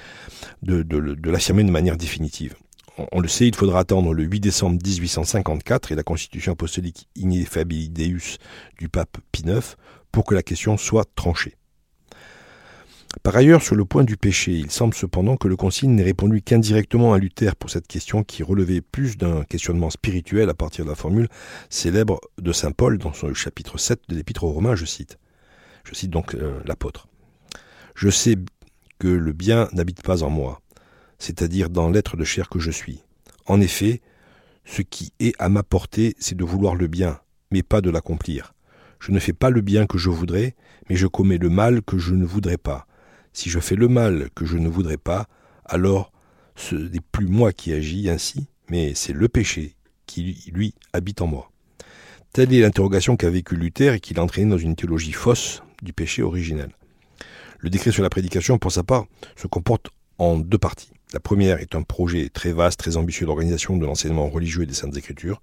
de, 0.64 0.82
de 0.82 1.30
l'affirmer 1.30 1.64
de 1.64 1.70
manière 1.70 1.96
définitive 1.96 2.56
on, 2.98 3.20
le 3.20 3.28
sait, 3.28 3.48
il 3.48 3.56
faudra 3.56 3.80
attendre 3.80 4.14
le 4.14 4.24
8 4.24 4.40
décembre 4.40 4.80
1854 4.84 5.92
et 5.92 5.96
la 5.96 6.04
constitution 6.04 6.54
apostolique 6.54 7.08
Ineffabilis 7.16 7.90
Deus 7.90 8.38
du 8.80 8.90
pape 8.90 9.18
Pie 9.32 9.44
IX 9.46 9.76
pour 10.12 10.24
que 10.24 10.34
la 10.34 10.44
question 10.44 10.78
soit 10.78 11.06
tranchée. 11.16 11.56
Par 13.24 13.36
ailleurs, 13.36 13.62
sur 13.62 13.76
le 13.76 13.86
point 13.86 14.04
du 14.04 14.18
péché, 14.18 14.54
il 14.54 14.72
semble 14.72 14.94
cependant 14.94 15.38
que 15.38 15.48
le 15.48 15.56
Concile 15.56 15.94
n'ait 15.94 16.04
répondu 16.04 16.42
qu'indirectement 16.42 17.14
à 17.14 17.18
Luther 17.18 17.56
pour 17.56 17.70
cette 17.70 17.88
question 17.88 18.24
qui 18.24 18.44
relevait 18.44 18.82
plus 18.82 19.18
d'un 19.18 19.44
questionnement 19.44 19.90
spirituel 19.90 20.50
à 20.50 20.54
partir 20.54 20.86
de 20.86 20.90
la 20.90 20.96
formule 20.96 21.30
célèbre 21.70 22.20
de 22.42 22.52
Saint 22.52 22.72
Paul 22.72 22.98
dans 22.98 23.14
son 23.14 23.34
chapitre 23.34 23.78
7 23.78 24.02
de 24.10 24.16
l'Épître 24.16 24.44
aux 24.44 24.52
Romains, 24.52 24.76
je 24.76 24.86
cite. 24.86 25.18
Je 25.86 25.96
cite 25.96 26.12
donc 26.12 26.36
euh, 26.36 26.60
l'apôtre. 26.66 27.08
Je 27.96 28.10
sais 28.10 28.36
que 29.00 29.08
le 29.08 29.34
bien 29.34 29.70
n'habite 29.72 30.02
pas 30.02 30.24
en 30.24 30.30
moi, 30.30 30.62
c'est-à-dire 31.26 31.72
dans 31.72 31.90
l'être 31.90 32.18
de 32.18 32.24
chair 32.24 32.50
que 32.50 32.60
je 32.60 32.70
suis. 32.70 33.02
En 33.48 33.60
effet, 33.60 34.02
ce 34.64 34.84
qui 34.84 35.12
est 35.20 35.34
à 35.40 35.50
ma 35.50 35.64
portée, 35.64 36.16
c'est 36.20 36.38
de 36.38 36.44
vouloir 36.44 36.76
le 36.76 36.86
bien, 36.86 37.20
mais 37.50 37.64
pas 37.64 37.82
de 37.82 37.90
l'accomplir. 37.90 38.54
Je 39.00 39.12
ne 39.12 39.18
fais 39.18 39.34
pas 39.34 39.50
le 39.50 39.62
bien 39.62 39.88
que 39.88 39.98
je 39.98 40.12
voudrais, 40.12 40.56
mais 40.88 40.96
je 40.96 41.08
commets 41.08 41.40
le 41.40 41.50
mal 41.50 41.82
que 41.82 41.98
je 41.98 42.14
ne 42.14 42.26
voudrais 42.26 42.60
pas. 42.60 42.86
Si 43.34 43.50
je 43.50 43.60
fais 43.60 43.76
le 43.76 43.88
mal 43.88 44.30
que 44.36 44.46
je 44.46 44.58
ne 44.58 44.70
voudrais 44.70 44.98
pas, 44.98 45.28
alors 45.66 46.12
ce 46.56 46.76
n'est 46.76 47.02
plus 47.12 47.26
moi 47.26 47.52
qui 47.54 47.74
agis 47.74 48.08
ainsi, 48.08 48.48
mais 48.70 48.94
c'est 48.94 49.14
le 49.14 49.28
péché 49.28 49.76
qui, 50.06 50.52
lui, 50.54 50.76
habite 50.94 51.24
en 51.24 51.28
moi. 51.28 51.52
Telle 52.34 52.54
est 52.54 52.62
l'interrogation 52.62 53.18
qu'a 53.18 53.32
vécu 53.32 53.56
Luther 53.56 53.96
et 53.96 54.00
qui 54.00 54.14
l'a 54.14 54.22
entraîné 54.22 54.52
dans 54.52 54.60
une 54.60 54.76
théologie 54.76 55.12
fausse 55.12 55.64
du 55.82 55.92
péché 55.92 56.22
originel. 56.22 56.70
Le 57.58 57.72
décret 57.72 57.92
sur 57.92 58.04
la 58.04 58.12
prédication, 58.12 58.60
pour 58.60 58.72
sa 58.72 58.84
part, 58.84 59.06
se 59.36 59.48
comporte 59.48 59.90
en 60.20 60.38
deux 60.38 60.60
parties. 60.60 60.95
La 61.14 61.20
première 61.20 61.60
est 61.60 61.76
un 61.76 61.84
projet 61.84 62.30
très 62.30 62.52
vaste, 62.52 62.80
très 62.80 62.98
ambitieux 62.98 63.26
d'organisation 63.26 63.78
de 63.78 63.86
l'enseignement 63.86 64.28
religieux 64.28 64.64
et 64.64 64.66
des 64.66 64.74
Saintes 64.74 64.98
Écritures. 64.98 65.42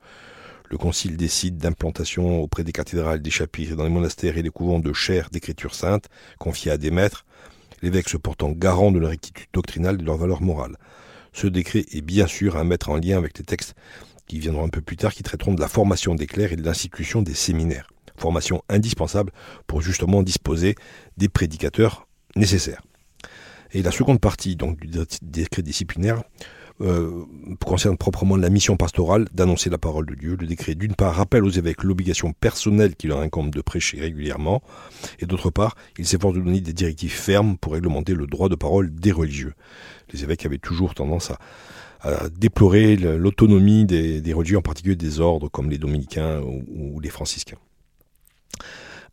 Le 0.70 0.76
Concile 0.76 1.16
décide 1.16 1.58
d'implantation 1.58 2.40
auprès 2.40 2.64
des 2.64 2.72
cathédrales, 2.72 3.22
des 3.22 3.30
chapitres, 3.30 3.76
dans 3.76 3.84
les 3.84 3.90
monastères 3.90 4.36
et 4.38 4.42
les 4.42 4.50
couvents 4.50 4.80
de 4.80 4.92
chaires 4.92 5.30
d'écriture 5.30 5.74
sainte, 5.74 6.08
confiées 6.38 6.72
à 6.72 6.78
des 6.78 6.90
maîtres, 6.90 7.24
l'évêque 7.82 8.08
se 8.08 8.16
portant 8.16 8.50
garant 8.50 8.90
de 8.90 8.98
leur 8.98 9.10
rectitude 9.10 9.48
doctrinale 9.52 9.96
et 9.96 9.98
de 9.98 10.04
leur 10.04 10.16
valeur 10.16 10.42
morale. 10.42 10.76
Ce 11.32 11.46
décret 11.46 11.84
est 11.92 12.02
bien 12.02 12.26
sûr 12.26 12.56
à 12.56 12.64
mettre 12.64 12.90
en 12.90 12.96
lien 12.96 13.16
avec 13.16 13.38
les 13.38 13.44
textes 13.44 13.74
qui 14.26 14.38
viendront 14.38 14.64
un 14.64 14.68
peu 14.68 14.80
plus 14.80 14.96
tard, 14.96 15.12
qui 15.12 15.22
traiteront 15.22 15.54
de 15.54 15.60
la 15.60 15.68
formation 15.68 16.14
des 16.14 16.26
clercs 16.26 16.52
et 16.52 16.56
de 16.56 16.64
l'institution 16.64 17.22
des 17.22 17.34
séminaires. 17.34 17.88
Formation 18.16 18.62
indispensable 18.68 19.32
pour 19.66 19.80
justement 19.80 20.22
disposer 20.22 20.74
des 21.16 21.28
prédicateurs 21.28 22.06
nécessaires. 22.36 22.82
Et 23.72 23.82
la 23.82 23.90
seconde 23.90 24.20
partie 24.20 24.56
donc, 24.56 24.78
du 24.80 24.88
décret 25.22 25.62
disciplinaire 25.62 26.22
euh, 26.80 27.24
concerne 27.64 27.96
proprement 27.96 28.36
la 28.36 28.48
mission 28.48 28.76
pastorale 28.76 29.28
d'annoncer 29.32 29.70
la 29.70 29.78
parole 29.78 30.06
de 30.06 30.14
Dieu. 30.14 30.36
Le 30.40 30.46
décret, 30.46 30.74
d'une 30.74 30.94
part, 30.94 31.14
rappelle 31.14 31.44
aux 31.44 31.50
évêques 31.50 31.84
l'obligation 31.84 32.32
personnelle 32.32 32.96
qui 32.96 33.06
leur 33.06 33.20
incombe 33.20 33.50
de 33.50 33.60
prêcher 33.60 34.00
régulièrement, 34.00 34.62
et 35.20 35.26
d'autre 35.26 35.50
part, 35.50 35.76
il 35.98 36.06
s'efforce 36.06 36.34
de 36.34 36.40
donner 36.40 36.60
des 36.60 36.72
directives 36.72 37.12
fermes 37.12 37.56
pour 37.56 37.74
réglementer 37.74 38.14
le 38.14 38.26
droit 38.26 38.48
de 38.48 38.56
parole 38.56 38.92
des 38.92 39.12
religieux. 39.12 39.52
Les 40.12 40.24
évêques 40.24 40.44
avaient 40.44 40.58
toujours 40.58 40.94
tendance 40.94 41.30
à, 41.30 41.38
déplorer 42.36 42.96
l'autonomie 42.96 43.84
des, 43.84 44.32
religieux, 44.32 44.58
en 44.58 44.62
particulier 44.62 44.96
des 44.96 45.20
ordres 45.20 45.48
comme 45.48 45.70
les 45.70 45.78
dominicains 45.78 46.40
ou, 46.40 46.98
les 46.98 47.10
franciscains. 47.10 47.58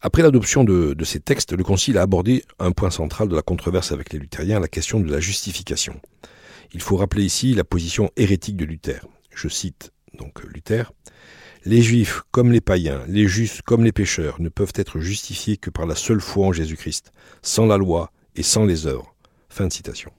Après 0.02 0.22
l'adoption 0.22 0.64
de, 0.64 0.96
ces 1.04 1.20
textes, 1.20 1.52
le 1.52 1.64
Concile 1.64 1.98
a 1.98 2.04
abordé 2.04 2.46
un 2.58 2.72
point 2.72 2.90
central 2.90 3.28
de 3.28 3.36
la 3.36 3.42
controverse 3.42 3.92
avec 3.92 4.14
les 4.14 4.20
luthériens, 4.20 4.62
la 4.62 4.70
question 4.70 5.02
de 5.02 5.12
la 5.12 5.20
justification. 5.20 6.00
Il 6.72 6.82
faut 6.82 6.96
rappeler 6.96 7.24
ici 7.24 7.54
la 7.54 7.66
position 7.66 8.10
hérétique 8.16 8.56
de 8.56 8.64
Luther. 8.64 9.06
Je 9.36 9.50
cite 9.50 9.92
donc 10.18 10.42
Luther. 10.44 10.94
Les 11.66 11.82
juifs 11.82 12.22
comme 12.32 12.54
les 12.54 12.62
païens, 12.62 13.04
les 13.10 13.28
justes 13.28 13.62
comme 13.64 13.84
les 13.84 13.92
pécheurs 13.92 14.40
ne 14.40 14.48
peuvent 14.48 14.72
être 14.76 15.00
justifiés 15.00 15.58
que 15.58 15.70
par 15.70 15.86
la 15.86 15.96
seule 15.96 16.22
foi 16.22 16.48
en 16.48 16.54
Jésus-Christ, 16.54 17.12
sans 17.42 17.66
la 17.66 17.76
loi 17.76 18.14
et 18.36 18.44
sans 18.44 18.66
les 18.66 18.88
œuvres. 18.88 19.14
Fin 19.50 19.68
de 19.68 19.74
citation. 19.74 20.12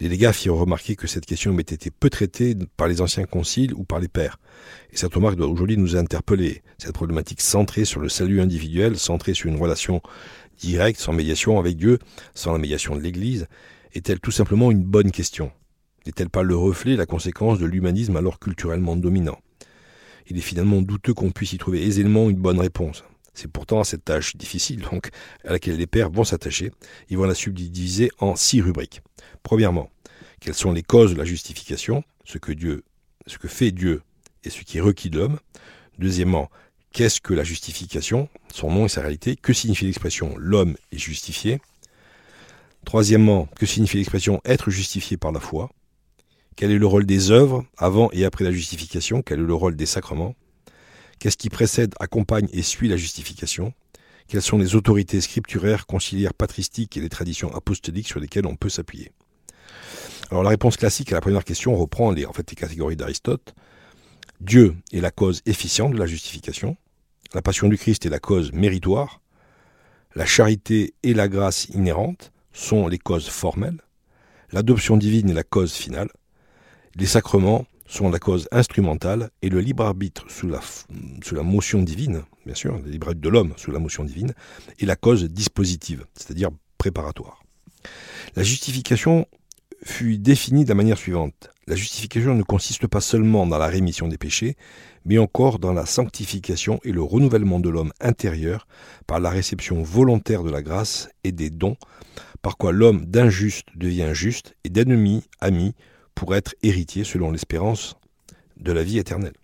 Les 0.00 0.08
légats 0.08 0.32
firent 0.32 0.54
remarquer 0.54 0.94
que 0.94 1.08
cette 1.08 1.26
question 1.26 1.52
avait 1.52 1.62
été 1.62 1.90
peu 1.90 2.08
traitée 2.08 2.54
par 2.76 2.86
les 2.86 3.00
anciens 3.00 3.24
conciles 3.24 3.74
ou 3.74 3.82
par 3.82 3.98
les 3.98 4.06
pères. 4.06 4.38
Et 4.92 4.96
cette 4.96 5.12
remarque 5.12 5.36
doit 5.36 5.48
aujourd'hui 5.48 5.76
nous 5.76 5.96
interpeller. 5.96 6.62
Cette 6.78 6.92
problématique 6.92 7.40
centrée 7.40 7.84
sur 7.84 8.00
le 8.00 8.08
salut 8.08 8.40
individuel, 8.40 8.96
centrée 8.96 9.34
sur 9.34 9.48
une 9.48 9.60
relation 9.60 10.00
directe, 10.58 11.00
sans 11.00 11.12
médiation 11.12 11.58
avec 11.58 11.76
Dieu, 11.76 11.98
sans 12.34 12.52
la 12.52 12.58
médiation 12.58 12.94
de 12.94 13.00
l'Église, 13.00 13.48
est-elle 13.92 14.20
tout 14.20 14.30
simplement 14.30 14.70
une 14.70 14.84
bonne 14.84 15.10
question? 15.10 15.50
N'est-elle 16.06 16.30
pas 16.30 16.42
le 16.42 16.56
reflet, 16.56 16.94
la 16.94 17.06
conséquence 17.06 17.58
de 17.58 17.66
l'humanisme 17.66 18.16
alors 18.16 18.38
culturellement 18.38 18.94
dominant? 18.94 19.38
Il 20.28 20.38
est 20.38 20.42
finalement 20.42 20.80
douteux 20.80 21.14
qu'on 21.14 21.32
puisse 21.32 21.54
y 21.54 21.58
trouver 21.58 21.84
aisément 21.84 22.30
une 22.30 22.36
bonne 22.36 22.60
réponse. 22.60 23.02
C'est 23.40 23.46
pourtant 23.46 23.84
cette 23.84 24.04
tâche 24.04 24.34
difficile, 24.34 24.80
donc, 24.80 25.10
à 25.44 25.52
laquelle 25.52 25.76
les 25.76 25.86
pères 25.86 26.10
vont 26.10 26.24
s'attacher. 26.24 26.72
Ils 27.08 27.16
vont 27.16 27.24
la 27.24 27.36
subdiviser 27.36 28.10
en 28.18 28.34
six 28.34 28.60
rubriques. 28.60 29.00
Premièrement, 29.44 29.90
quelles 30.40 30.54
sont 30.54 30.72
les 30.72 30.82
causes 30.82 31.12
de 31.12 31.18
la 31.18 31.24
justification, 31.24 32.02
ce 32.24 32.38
que 32.38 32.50
Dieu, 32.50 32.82
ce 33.28 33.38
que 33.38 33.46
fait 33.46 33.70
Dieu 33.70 34.02
et 34.42 34.50
ce 34.50 34.62
qui 34.62 34.78
est 34.78 34.80
requis 34.80 35.08
de 35.08 35.20
l'homme? 35.20 35.38
Deuxièmement, 36.00 36.50
qu'est-ce 36.90 37.20
que 37.20 37.32
la 37.32 37.44
justification, 37.44 38.28
son 38.52 38.72
nom 38.72 38.86
et 38.86 38.88
sa 38.88 39.02
réalité, 39.02 39.36
que 39.36 39.52
signifie 39.52 39.84
l'expression 39.84 40.34
l'homme 40.36 40.76
est 40.90 40.98
justifié. 40.98 41.60
Troisièmement, 42.84 43.48
que 43.54 43.66
signifie 43.66 43.98
l'expression 43.98 44.40
être 44.44 44.72
justifié 44.72 45.16
par 45.16 45.30
la 45.30 45.38
foi 45.38 45.70
quel 46.56 46.72
est 46.72 46.78
le 46.78 46.86
rôle 46.88 47.06
des 47.06 47.30
œuvres 47.30 47.64
avant 47.76 48.10
et 48.10 48.24
après 48.24 48.42
la 48.42 48.50
justification? 48.50 49.22
Quel 49.22 49.38
est 49.38 49.44
le 49.44 49.54
rôle 49.54 49.76
des 49.76 49.86
sacrements? 49.86 50.34
Qu'est-ce 51.18 51.36
qui 51.36 51.48
précède, 51.48 51.94
accompagne 52.00 52.48
et 52.52 52.62
suit 52.62 52.88
la 52.88 52.96
justification? 52.96 53.72
Quelles 54.28 54.42
sont 54.42 54.58
les 54.58 54.74
autorités 54.74 55.20
scripturaires, 55.20 55.86
conciliaires, 55.86 56.34
patristiques 56.34 56.96
et 56.96 57.00
les 57.00 57.08
traditions 57.08 57.54
apostoliques 57.54 58.08
sur 58.08 58.20
lesquelles 58.20 58.46
on 58.46 58.56
peut 58.56 58.68
s'appuyer? 58.68 59.10
Alors 60.30 60.42
la 60.42 60.50
réponse 60.50 60.76
classique 60.76 61.12
à 61.12 61.14
la 61.14 61.20
première 61.20 61.44
question 61.44 61.74
reprend 61.74 62.10
les, 62.10 62.26
en 62.26 62.32
fait, 62.32 62.48
les 62.50 62.56
catégories 62.56 62.96
d'Aristote. 62.96 63.54
Dieu 64.40 64.76
est 64.92 65.00
la 65.00 65.10
cause 65.10 65.42
efficiente 65.46 65.92
de 65.92 65.98
la 65.98 66.06
justification. 66.06 66.76
La 67.34 67.42
passion 67.42 67.68
du 67.68 67.78
Christ 67.78 68.06
est 68.06 68.10
la 68.10 68.20
cause 68.20 68.52
méritoire. 68.52 69.20
La 70.14 70.26
charité 70.26 70.94
et 71.02 71.14
la 71.14 71.28
grâce 71.28 71.64
inhérente 71.66 72.32
sont 72.52 72.86
les 72.86 72.98
causes 72.98 73.28
formelles. 73.28 73.80
L'adoption 74.52 74.96
divine 74.96 75.30
est 75.30 75.34
la 75.34 75.42
cause 75.42 75.72
finale. 75.72 76.10
Les 76.94 77.06
sacrements 77.06 77.66
sont 77.88 78.10
la 78.10 78.18
cause 78.18 78.48
instrumentale 78.52 79.30
et 79.42 79.48
le 79.48 79.60
libre 79.60 79.84
arbitre 79.84 80.24
sous 80.30 80.48
la, 80.48 81.42
motion 81.42 81.82
divine, 81.82 82.22
bien 82.46 82.54
sûr, 82.54 82.78
le 82.78 82.90
libre 82.90 83.08
arbitre 83.08 83.22
de 83.22 83.28
l'homme 83.30 83.54
sous 83.56 83.72
la 83.72 83.78
motion 83.80 84.04
divine, 84.04 84.34
est 84.78 84.86
la 84.86 84.94
cause 84.94 85.24
dispositive, 85.24 86.04
c'est-à-dire 86.14 86.50
préparatoire. 86.76 87.42
La 88.36 88.42
justification 88.42 89.26
fut 89.82 90.18
définie 90.18 90.64
de 90.64 90.68
la 90.68 90.74
manière 90.74 90.98
suivante. 90.98 91.50
La 91.66 91.76
justification 91.76 92.34
ne 92.34 92.42
consiste 92.42 92.86
pas 92.86 93.00
seulement 93.00 93.46
dans 93.46 93.58
la 93.58 93.66
rémission 93.66 94.06
des 94.06 94.18
péchés, 94.18 94.56
mais 95.04 95.18
encore 95.18 95.58
dans 95.58 95.72
la 95.72 95.86
sanctification 95.86 96.80
et 96.84 96.92
le 96.92 97.02
renouvellement 97.02 97.60
de 97.60 97.70
l'homme 97.70 97.92
intérieur 98.00 98.66
par 99.06 99.20
la 99.20 99.30
réception 99.30 99.82
volontaire 99.82 100.42
de 100.42 100.50
la 100.50 100.62
grâce 100.62 101.08
et 101.24 101.32
des 101.32 101.50
dons, 101.50 101.76
par 102.42 102.56
quoi 102.58 102.72
l'homme 102.72 103.06
d'injuste 103.06 103.68
devient 103.76 104.10
juste 104.12 104.56
et 104.64 104.68
d'ennemi 104.68 105.24
ami, 105.40 105.74
pour 106.18 106.34
être 106.34 106.56
héritier 106.64 107.04
selon 107.04 107.30
l'espérance 107.30 107.94
de 108.56 108.72
la 108.72 108.82
vie 108.82 108.98
éternelle. 108.98 109.34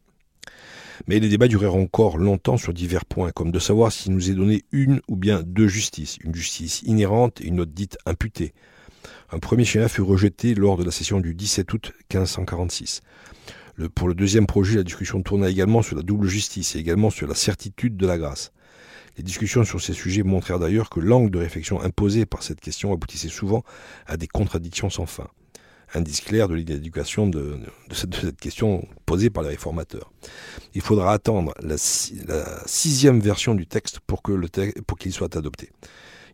Mais 1.06 1.20
les 1.20 1.28
débats 1.28 1.46
durèrent 1.46 1.76
encore 1.76 2.18
longtemps 2.18 2.56
sur 2.56 2.74
divers 2.74 3.04
points, 3.04 3.30
comme 3.30 3.52
de 3.52 3.60
savoir 3.60 3.92
s'il 3.92 4.12
nous 4.12 4.28
est 4.28 4.34
donné 4.34 4.64
une 4.72 5.00
ou 5.06 5.14
bien 5.14 5.44
deux 5.44 5.68
justices, 5.68 6.18
une 6.24 6.34
justice 6.34 6.82
inhérente 6.82 7.40
et 7.40 7.46
une 7.46 7.60
autre 7.60 7.70
dite 7.70 7.96
imputée. 8.06 8.54
Un 9.30 9.38
premier 9.38 9.64
schéma 9.64 9.86
fut 9.86 10.00
rejeté 10.00 10.56
lors 10.56 10.76
de 10.76 10.82
la 10.82 10.90
session 10.90 11.20
du 11.20 11.36
17 11.36 11.72
août 11.72 11.92
1546. 12.12 13.02
pour 13.94 14.08
le 14.08 14.14
deuxième 14.14 14.48
projet, 14.48 14.74
la 14.74 14.82
discussion 14.82 15.22
tourna 15.22 15.48
également 15.50 15.82
sur 15.82 15.94
la 15.94 16.02
double 16.02 16.26
justice 16.26 16.74
et 16.74 16.80
également 16.80 17.10
sur 17.10 17.28
la 17.28 17.36
certitude 17.36 17.96
de 17.96 18.06
la 18.08 18.18
grâce. 18.18 18.50
Les 19.16 19.22
discussions 19.22 19.62
sur 19.62 19.80
ces 19.80 19.92
sujets 19.92 20.24
montrèrent 20.24 20.58
d'ailleurs 20.58 20.90
que 20.90 20.98
l'angle 20.98 21.30
de 21.30 21.38
réflexion 21.38 21.80
imposé 21.80 22.26
par 22.26 22.42
cette 22.42 22.60
question 22.60 22.92
aboutissait 22.92 23.28
souvent 23.28 23.62
à 24.06 24.16
des 24.16 24.26
contradictions 24.26 24.90
sans 24.90 25.06
fin 25.06 25.28
indice 25.94 26.20
clair 26.20 26.48
de 26.48 26.54
l'éducation 26.54 27.26
de, 27.26 27.58
cette, 27.92 28.36
question 28.36 28.86
posée 29.06 29.30
par 29.30 29.42
les 29.42 29.50
réformateurs. 29.50 30.12
Il 30.74 30.80
faudra 30.80 31.12
attendre 31.12 31.54
la, 31.62 31.76
sixième 32.66 33.20
version 33.20 33.54
du 33.54 33.66
texte 33.66 34.00
pour 34.00 34.22
qu'il 34.22 35.12
soit 35.12 35.36
adopté. 35.36 35.70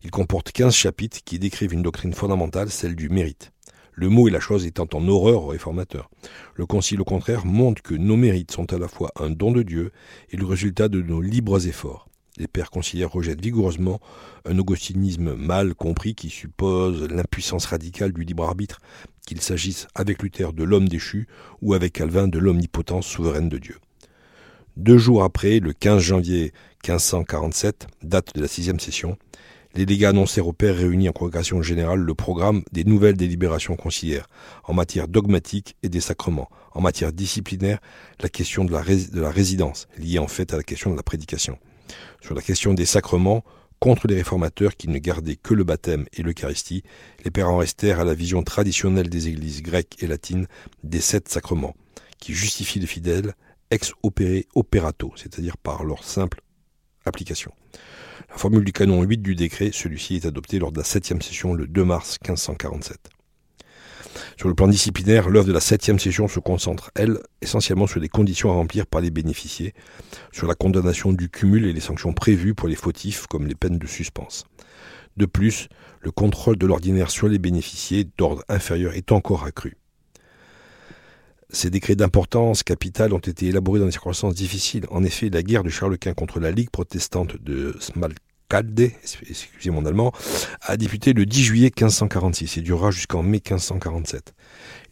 Il 0.02 0.10
comporte 0.10 0.50
15 0.52 0.74
chapitres 0.74 1.18
qui 1.24 1.38
décrivent 1.38 1.74
une 1.74 1.82
doctrine 1.82 2.14
fondamentale, 2.14 2.70
celle 2.70 2.96
du 2.96 3.10
mérite. 3.10 3.52
Le 3.92 4.08
mot 4.08 4.28
et 4.28 4.30
la 4.30 4.40
chose 4.40 4.64
étant 4.64 4.88
en 4.94 5.06
horreur 5.08 5.44
aux 5.44 5.48
réformateurs. 5.48 6.10
Le 6.54 6.64
Concile, 6.64 7.02
au 7.02 7.04
contraire, 7.04 7.44
montre 7.44 7.82
que 7.82 7.94
nos 7.94 8.16
mérites 8.16 8.50
sont 8.50 8.72
à 8.72 8.78
la 8.78 8.88
fois 8.88 9.10
un 9.16 9.28
don 9.28 9.52
de 9.52 9.62
Dieu 9.62 9.92
et 10.30 10.38
le 10.38 10.46
résultat 10.46 10.88
de 10.88 11.02
nos 11.02 11.20
libres 11.20 11.66
efforts. 11.66 12.09
Les 12.40 12.48
pères 12.48 12.70
conciliaires 12.70 13.12
rejettent 13.12 13.42
vigoureusement 13.42 14.00
un 14.46 14.58
augustinisme 14.58 15.34
mal 15.34 15.74
compris 15.74 16.14
qui 16.14 16.30
suppose 16.30 17.06
l'impuissance 17.10 17.66
radicale 17.66 18.14
du 18.14 18.24
libre 18.24 18.44
arbitre, 18.44 18.80
qu'il 19.26 19.42
s'agisse 19.42 19.88
avec 19.94 20.22
Luther 20.22 20.54
de 20.54 20.64
l'homme 20.64 20.88
déchu 20.88 21.28
ou 21.60 21.74
avec 21.74 21.92
Calvin 21.92 22.28
de 22.28 22.38
l'omnipotence 22.38 23.06
souveraine 23.06 23.50
de 23.50 23.58
Dieu. 23.58 23.76
Deux 24.78 24.96
jours 24.96 25.22
après, 25.22 25.60
le 25.60 25.74
15 25.74 26.00
janvier 26.00 26.54
1547, 26.82 27.86
date 28.02 28.34
de 28.34 28.40
la 28.40 28.48
sixième 28.48 28.80
session, 28.80 29.18
les 29.74 29.84
légats 29.84 30.08
annoncèrent 30.08 30.48
aux 30.48 30.54
pères 30.54 30.76
réunis 30.76 31.10
en 31.10 31.12
congrégation 31.12 31.60
générale 31.60 32.00
le 32.00 32.14
programme 32.14 32.62
des 32.72 32.84
nouvelles 32.84 33.18
délibérations 33.18 33.76
conciliaires 33.76 34.28
en 34.64 34.72
matière 34.72 35.08
dogmatique 35.08 35.76
et 35.82 35.90
des 35.90 36.00
sacrements, 36.00 36.48
en 36.72 36.80
matière 36.80 37.12
disciplinaire, 37.12 37.80
la 38.20 38.30
question 38.30 38.64
de 38.64 38.72
la 38.72 39.30
résidence, 39.30 39.88
liée 39.98 40.18
en 40.18 40.26
fait 40.26 40.54
à 40.54 40.56
la 40.56 40.62
question 40.62 40.90
de 40.90 40.96
la 40.96 41.02
prédication. 41.02 41.58
Sur 42.20 42.34
la 42.34 42.42
question 42.42 42.74
des 42.74 42.86
sacrements, 42.86 43.44
contre 43.80 44.06
les 44.06 44.16
réformateurs 44.16 44.76
qui 44.76 44.88
ne 44.88 44.98
gardaient 44.98 45.36
que 45.36 45.54
le 45.54 45.64
baptême 45.64 46.04
et 46.12 46.22
l'Eucharistie, 46.22 46.82
les 47.24 47.30
pères 47.30 47.48
en 47.48 47.56
restèrent 47.56 48.00
à 48.00 48.04
la 48.04 48.14
vision 48.14 48.42
traditionnelle 48.42 49.08
des 49.08 49.28
églises 49.28 49.62
grecques 49.62 49.96
et 50.02 50.06
latines 50.06 50.46
des 50.84 51.00
sept 51.00 51.28
sacrements, 51.28 51.74
qui 52.18 52.34
justifient 52.34 52.80
les 52.80 52.86
fidèles 52.86 53.34
ex 53.70 53.92
opere 54.02 54.42
operato, 54.54 55.12
c'est-à-dire 55.16 55.56
par 55.56 55.84
leur 55.84 56.04
simple 56.04 56.42
application. 57.06 57.52
La 58.28 58.36
formule 58.36 58.64
du 58.64 58.72
canon 58.72 59.02
8 59.02 59.18
du 59.18 59.34
décret, 59.34 59.70
celui-ci 59.72 60.16
est 60.16 60.26
adopté 60.26 60.58
lors 60.58 60.72
de 60.72 60.78
la 60.78 60.84
septième 60.84 61.22
session 61.22 61.54
le 61.54 61.66
2 61.66 61.84
mars 61.84 62.18
1547. 62.22 63.19
Sur 64.36 64.48
le 64.48 64.54
plan 64.54 64.68
disciplinaire, 64.68 65.28
l'œuvre 65.28 65.46
de 65.46 65.52
la 65.52 65.60
septième 65.60 65.98
session 65.98 66.28
se 66.28 66.40
concentre, 66.40 66.90
elle, 66.94 67.18
essentiellement 67.42 67.86
sur 67.86 68.00
les 68.00 68.08
conditions 68.08 68.50
à 68.50 68.54
remplir 68.54 68.86
par 68.86 69.00
les 69.00 69.10
bénéficiés, 69.10 69.74
sur 70.32 70.46
la 70.46 70.54
condamnation 70.54 71.12
du 71.12 71.28
cumul 71.28 71.66
et 71.66 71.72
les 71.72 71.80
sanctions 71.80 72.12
prévues 72.12 72.54
pour 72.54 72.68
les 72.68 72.76
fautifs 72.76 73.26
comme 73.26 73.46
les 73.46 73.54
peines 73.54 73.78
de 73.78 73.86
suspense. 73.86 74.44
De 75.16 75.26
plus, 75.26 75.68
le 76.00 76.10
contrôle 76.10 76.56
de 76.56 76.66
l'ordinaire 76.66 77.10
sur 77.10 77.28
les 77.28 77.38
bénéficiés 77.38 78.06
d'ordre 78.16 78.44
inférieur 78.48 78.94
est 78.94 79.12
encore 79.12 79.44
accru. 79.44 79.76
Ces 81.52 81.68
décrets 81.68 81.96
d'importance 81.96 82.62
capitale 82.62 83.12
ont 83.12 83.18
été 83.18 83.46
élaborés 83.46 83.80
dans 83.80 83.86
des 83.86 83.92
circonstances 83.92 84.34
difficiles. 84.34 84.86
En 84.90 85.02
effet, 85.02 85.30
la 85.30 85.42
guerre 85.42 85.64
de 85.64 85.68
Charles 85.68 85.98
Quint 85.98 86.14
contre 86.14 86.38
la 86.38 86.52
Ligue 86.52 86.70
protestante 86.70 87.42
de 87.42 87.76
Smal 88.50 88.66
excusez 89.28 89.70
mon 89.70 89.86
allemand, 89.86 90.12
a 90.62 90.76
débuté 90.76 91.12
le 91.12 91.24
10 91.24 91.44
juillet 91.44 91.66
1546 91.66 92.56
et 92.56 92.60
durera 92.62 92.90
jusqu'en 92.90 93.22
mai 93.22 93.38
1547. 93.38 94.34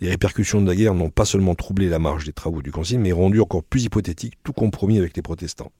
Les 0.01 0.11
répercussions 0.11 0.63
de 0.63 0.69
la 0.69 0.77
guerre 0.77 0.95
n'ont 0.95 1.11
pas 1.11 1.25
seulement 1.25 1.57
troublé 1.57 1.89
la 1.89 1.99
marge 1.99 2.25
des 2.25 2.33
travaux 2.33 2.63
du 2.63 2.71
Concile, 2.71 3.01
mais 3.01 3.11
rendu 3.11 3.41
encore 3.41 3.65
plus 3.65 3.83
hypothétique 3.83 4.35
tout 4.45 4.53
compromis 4.53 4.99
avec 4.99 5.17
les 5.17 5.23
protestants. 5.23 5.73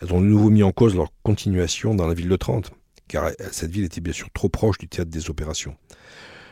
Elles 0.00 0.12
ont 0.14 0.22
de 0.22 0.26
nouveau 0.26 0.48
mis 0.48 0.62
en 0.62 0.72
cause 0.72 0.96
leur 0.96 1.12
continuation 1.22 1.94
dans 1.94 2.06
la 2.06 2.14
ville 2.14 2.30
de 2.30 2.36
Trente. 2.36 2.72
car 3.08 3.30
cette 3.52 3.70
ville 3.70 3.84
était 3.84 4.00
bien 4.00 4.14
sûr 4.14 4.28
trop 4.32 4.48
proche 4.48 4.78
du 4.78 4.88
théâtre 4.88 5.10
des 5.10 5.28
opérations. 5.28 5.76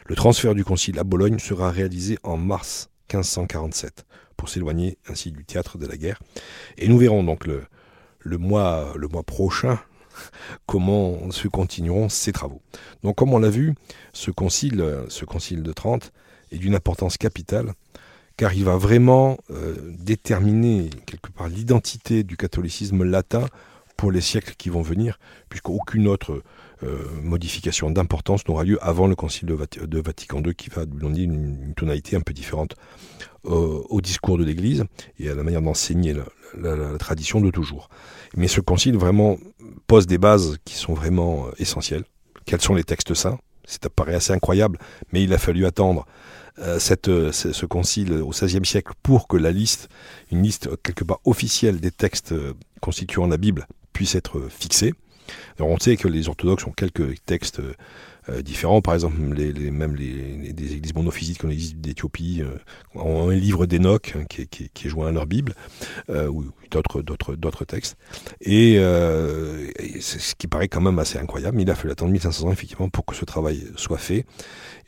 Le 0.06 0.14
transfert 0.14 0.54
du 0.54 0.62
concile 0.62 0.98
à 0.98 1.04
Bologne 1.04 1.38
sera 1.38 1.70
réalisé 1.70 2.18
en 2.22 2.36
mars 2.36 2.90
1547, 3.10 4.04
pour 4.36 4.50
s'éloigner 4.50 4.98
ainsi 5.08 5.32
du 5.32 5.44
théâtre 5.46 5.78
de 5.78 5.86
la 5.86 5.96
guerre. 5.96 6.20
Et 6.76 6.86
nous 6.86 6.98
verrons 6.98 7.24
donc 7.24 7.46
le 7.46 8.38
mois 8.38 8.92
prochain 9.24 9.78
comment 10.66 11.30
se 11.30 11.48
continueront 11.48 12.08
ces 12.08 12.32
travaux. 12.32 12.60
Donc 13.02 13.16
comme 13.16 13.32
on 13.32 13.38
l'a 13.38 13.50
vu, 13.50 13.74
ce 14.12 14.30
concile, 14.30 14.84
ce 15.08 15.24
concile 15.24 15.62
de 15.62 15.72
Trente 15.72 16.12
est 16.52 16.58
d'une 16.58 16.74
importance 16.74 17.16
capitale, 17.16 17.74
car 18.36 18.54
il 18.54 18.64
va 18.64 18.76
vraiment 18.76 19.38
euh, 19.50 19.74
déterminer 19.98 20.90
quelque 21.06 21.30
part 21.30 21.48
l'identité 21.48 22.24
du 22.24 22.36
catholicisme 22.36 23.04
latin 23.04 23.46
pour 23.96 24.10
les 24.10 24.20
siècles 24.20 24.54
qui 24.56 24.70
vont 24.70 24.82
venir, 24.82 25.18
puisqu'aucune 25.48 26.08
autre 26.08 26.42
euh, 26.82 26.98
modification 27.22 27.90
d'importance 27.90 28.46
n'aura 28.46 28.64
lieu 28.64 28.78
avant 28.82 29.06
le 29.06 29.14
Concile 29.14 29.46
de, 29.46 30.00
Vatican 30.00 30.42
II, 30.42 30.54
qui 30.54 30.68
va 30.70 30.84
donner 30.84 31.22
une, 31.22 31.72
tonalité 31.74 32.16
un 32.16 32.20
peu 32.20 32.32
différente 32.32 32.74
euh, 33.46 33.80
au 33.88 34.00
discours 34.00 34.36
de 34.38 34.44
l'Église 34.44 34.84
et 35.18 35.30
à 35.30 35.34
la 35.34 35.42
manière 35.42 35.62
d'enseigner 35.62 36.14
la, 36.58 36.98
tradition 36.98 37.40
de 37.40 37.50
toujours. 37.50 37.88
Mais 38.36 38.48
ce 38.48 38.60
Concile 38.60 38.96
vraiment 38.96 39.38
pose 39.86 40.06
des 40.06 40.18
bases 40.18 40.58
qui 40.64 40.74
sont 40.74 40.94
vraiment 40.94 41.46
euh, 41.46 41.50
essentielles. 41.58 42.04
Quels 42.44 42.60
sont 42.60 42.74
les 42.74 42.84
textes 42.84 43.14
saints? 43.14 43.38
Ça 43.64 43.88
paraît 43.88 44.14
assez 44.14 44.32
incroyable, 44.32 44.78
mais 45.12 45.22
il 45.22 45.32
a 45.32 45.38
fallu 45.38 45.64
attendre 45.64 46.04
ce 46.58 47.64
concile 47.64 48.12
au 48.12 48.28
XVIe 48.28 48.64
siècle 48.64 48.92
pour 49.02 49.26
que 49.26 49.38
la 49.38 49.50
liste, 49.50 49.88
une 50.30 50.42
liste 50.42 50.68
quelque 50.82 51.02
part 51.02 51.20
officielle 51.24 51.80
des 51.80 51.90
textes 51.90 52.34
constituant 52.80 53.26
la 53.26 53.38
Bible, 53.38 53.66
puisse 53.94 54.14
être. 54.14 54.42
Alors 55.58 55.70
on 55.70 55.78
sait 55.78 55.96
que 55.96 56.08
les 56.08 56.28
orthodoxes 56.28 56.66
ont 56.66 56.72
quelques 56.72 57.24
textes 57.24 57.62
euh, 58.28 58.42
différents, 58.42 58.80
par 58.80 58.94
exemple 58.94 59.16
les, 59.34 59.70
même 59.70 59.94
les, 59.94 60.52
des 60.52 60.74
églises 60.74 60.94
monophysites 60.94 61.38
comme 61.38 61.50
l'église 61.50 61.76
d'Éthiopie 61.76 62.42
euh, 62.42 62.56
ont 62.94 63.30
un 63.30 63.34
livre 63.34 63.66
d'Enoch 63.66 64.14
hein, 64.16 64.24
qui, 64.28 64.42
est 64.42 64.88
joint 64.88 65.08
à 65.08 65.12
leur 65.12 65.26
Bible, 65.26 65.54
euh, 66.10 66.28
ou 66.28 66.44
d'autres, 66.70 67.64
textes. 67.64 67.96
Et, 68.40 68.76
ce 68.76 70.34
qui 70.34 70.46
paraît 70.46 70.68
quand 70.68 70.80
même 70.80 70.98
assez 70.98 71.18
incroyable, 71.18 71.60
il 71.60 71.70
a 71.70 71.74
fallu 71.74 71.92
attendre 71.92 72.12
1500 72.12 72.48
ans 72.48 72.52
effectivement 72.52 72.88
pour 72.88 73.04
que 73.06 73.14
ce 73.14 73.24
travail 73.24 73.62
soit 73.76 73.98
fait. 73.98 74.24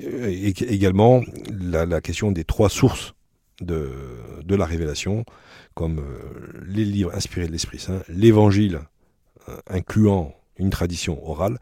Et, 0.00 0.48
également 0.48 1.22
la, 1.50 2.00
question 2.00 2.32
des 2.32 2.44
trois 2.44 2.68
sources 2.68 3.14
de, 3.60 3.92
de 4.44 4.54
la 4.54 4.66
révélation, 4.66 5.24
comme 5.74 6.02
les 6.66 6.84
livres 6.84 7.14
inspirés 7.14 7.46
de 7.46 7.52
l'Esprit 7.52 7.78
Saint, 7.78 8.02
l'Évangile 8.08 8.76
euh, 8.76 8.95
incluant 9.68 10.34
une 10.58 10.70
tradition 10.70 11.28
orale, 11.28 11.58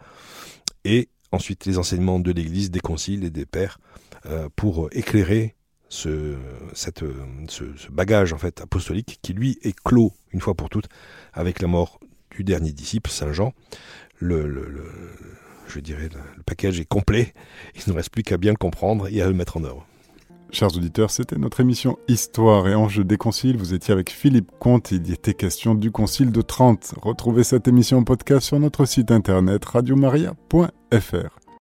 et 0.85 1.09
ensuite 1.33 1.67
les 1.67 1.79
enseignements 1.79 2.21
de 2.21 2.33
l'Église, 2.33 2.71
des 2.71 2.81
conciles 2.81 3.25
et 3.25 3.31
des 3.31 3.47
pères, 3.47 3.79
euh, 4.27 4.49
pour 4.57 4.89
éclairer 4.93 5.55
ce, 5.89 6.37
bagage 7.91 8.33
en 8.33 8.39
fait 8.39 8.61
apostolique 8.61 9.19
qui 9.23 9.33
lui 9.33 9.59
est 9.63 9.79
clos 9.79 10.13
une 10.33 10.41
fois 10.41 10.55
pour 10.55 10.69
toutes 10.69 10.89
avec 11.33 11.61
la 11.61 11.69
mort 11.69 12.01
du 12.31 12.43
dernier 12.43 12.73
disciple, 12.73 13.11
Saint 13.11 13.33
Jean. 13.33 13.53
Le, 14.19 14.49
le, 14.49 14.83
je 15.69 15.81
dirais 15.81 16.09
le 16.37 16.43
package 16.43 16.81
est 16.81 16.85
complet, 16.85 17.35
il 17.75 17.83
ne 17.91 17.97
reste 17.97 18.11
plus 18.11 18.23
qu'à 18.23 18.39
bien 18.39 18.53
le 18.53 18.57
comprendre 18.57 19.09
et 19.13 19.21
à 19.21 19.27
le 19.27 19.35
mettre 19.35 19.57
en 19.57 19.65
œuvre. 19.65 19.87
Chers 20.55 20.77
auditeurs, 20.77 21.11
c'était 21.11 21.37
notre 21.37 21.59
émission 21.59 21.99
Histoire 22.07 22.69
et 22.69 22.77
Enjeux 22.77 23.03
des 23.03 23.17
Conciles. 23.17 23.57
Vous 23.57 23.75
étiez 23.75 23.91
avec 23.93 24.09
Philippe 24.09 24.53
Comte. 24.61 24.93
Il 24.93 25.09
y 25.09 25.13
était 25.13 25.35
question 25.35 25.75
du 25.75 25.91
Concile 25.91 26.31
de 26.31 26.43
Trente. 26.43 26.95
Retrouvez 27.03 27.43
cette 27.43 27.67
émission 27.67 27.99
en 27.99 28.05
podcast 28.05 28.47
sur 28.47 28.61
notre 28.61 28.85
site 28.85 29.11
internet 29.11 29.65
radiomaria.fr. 29.65 31.44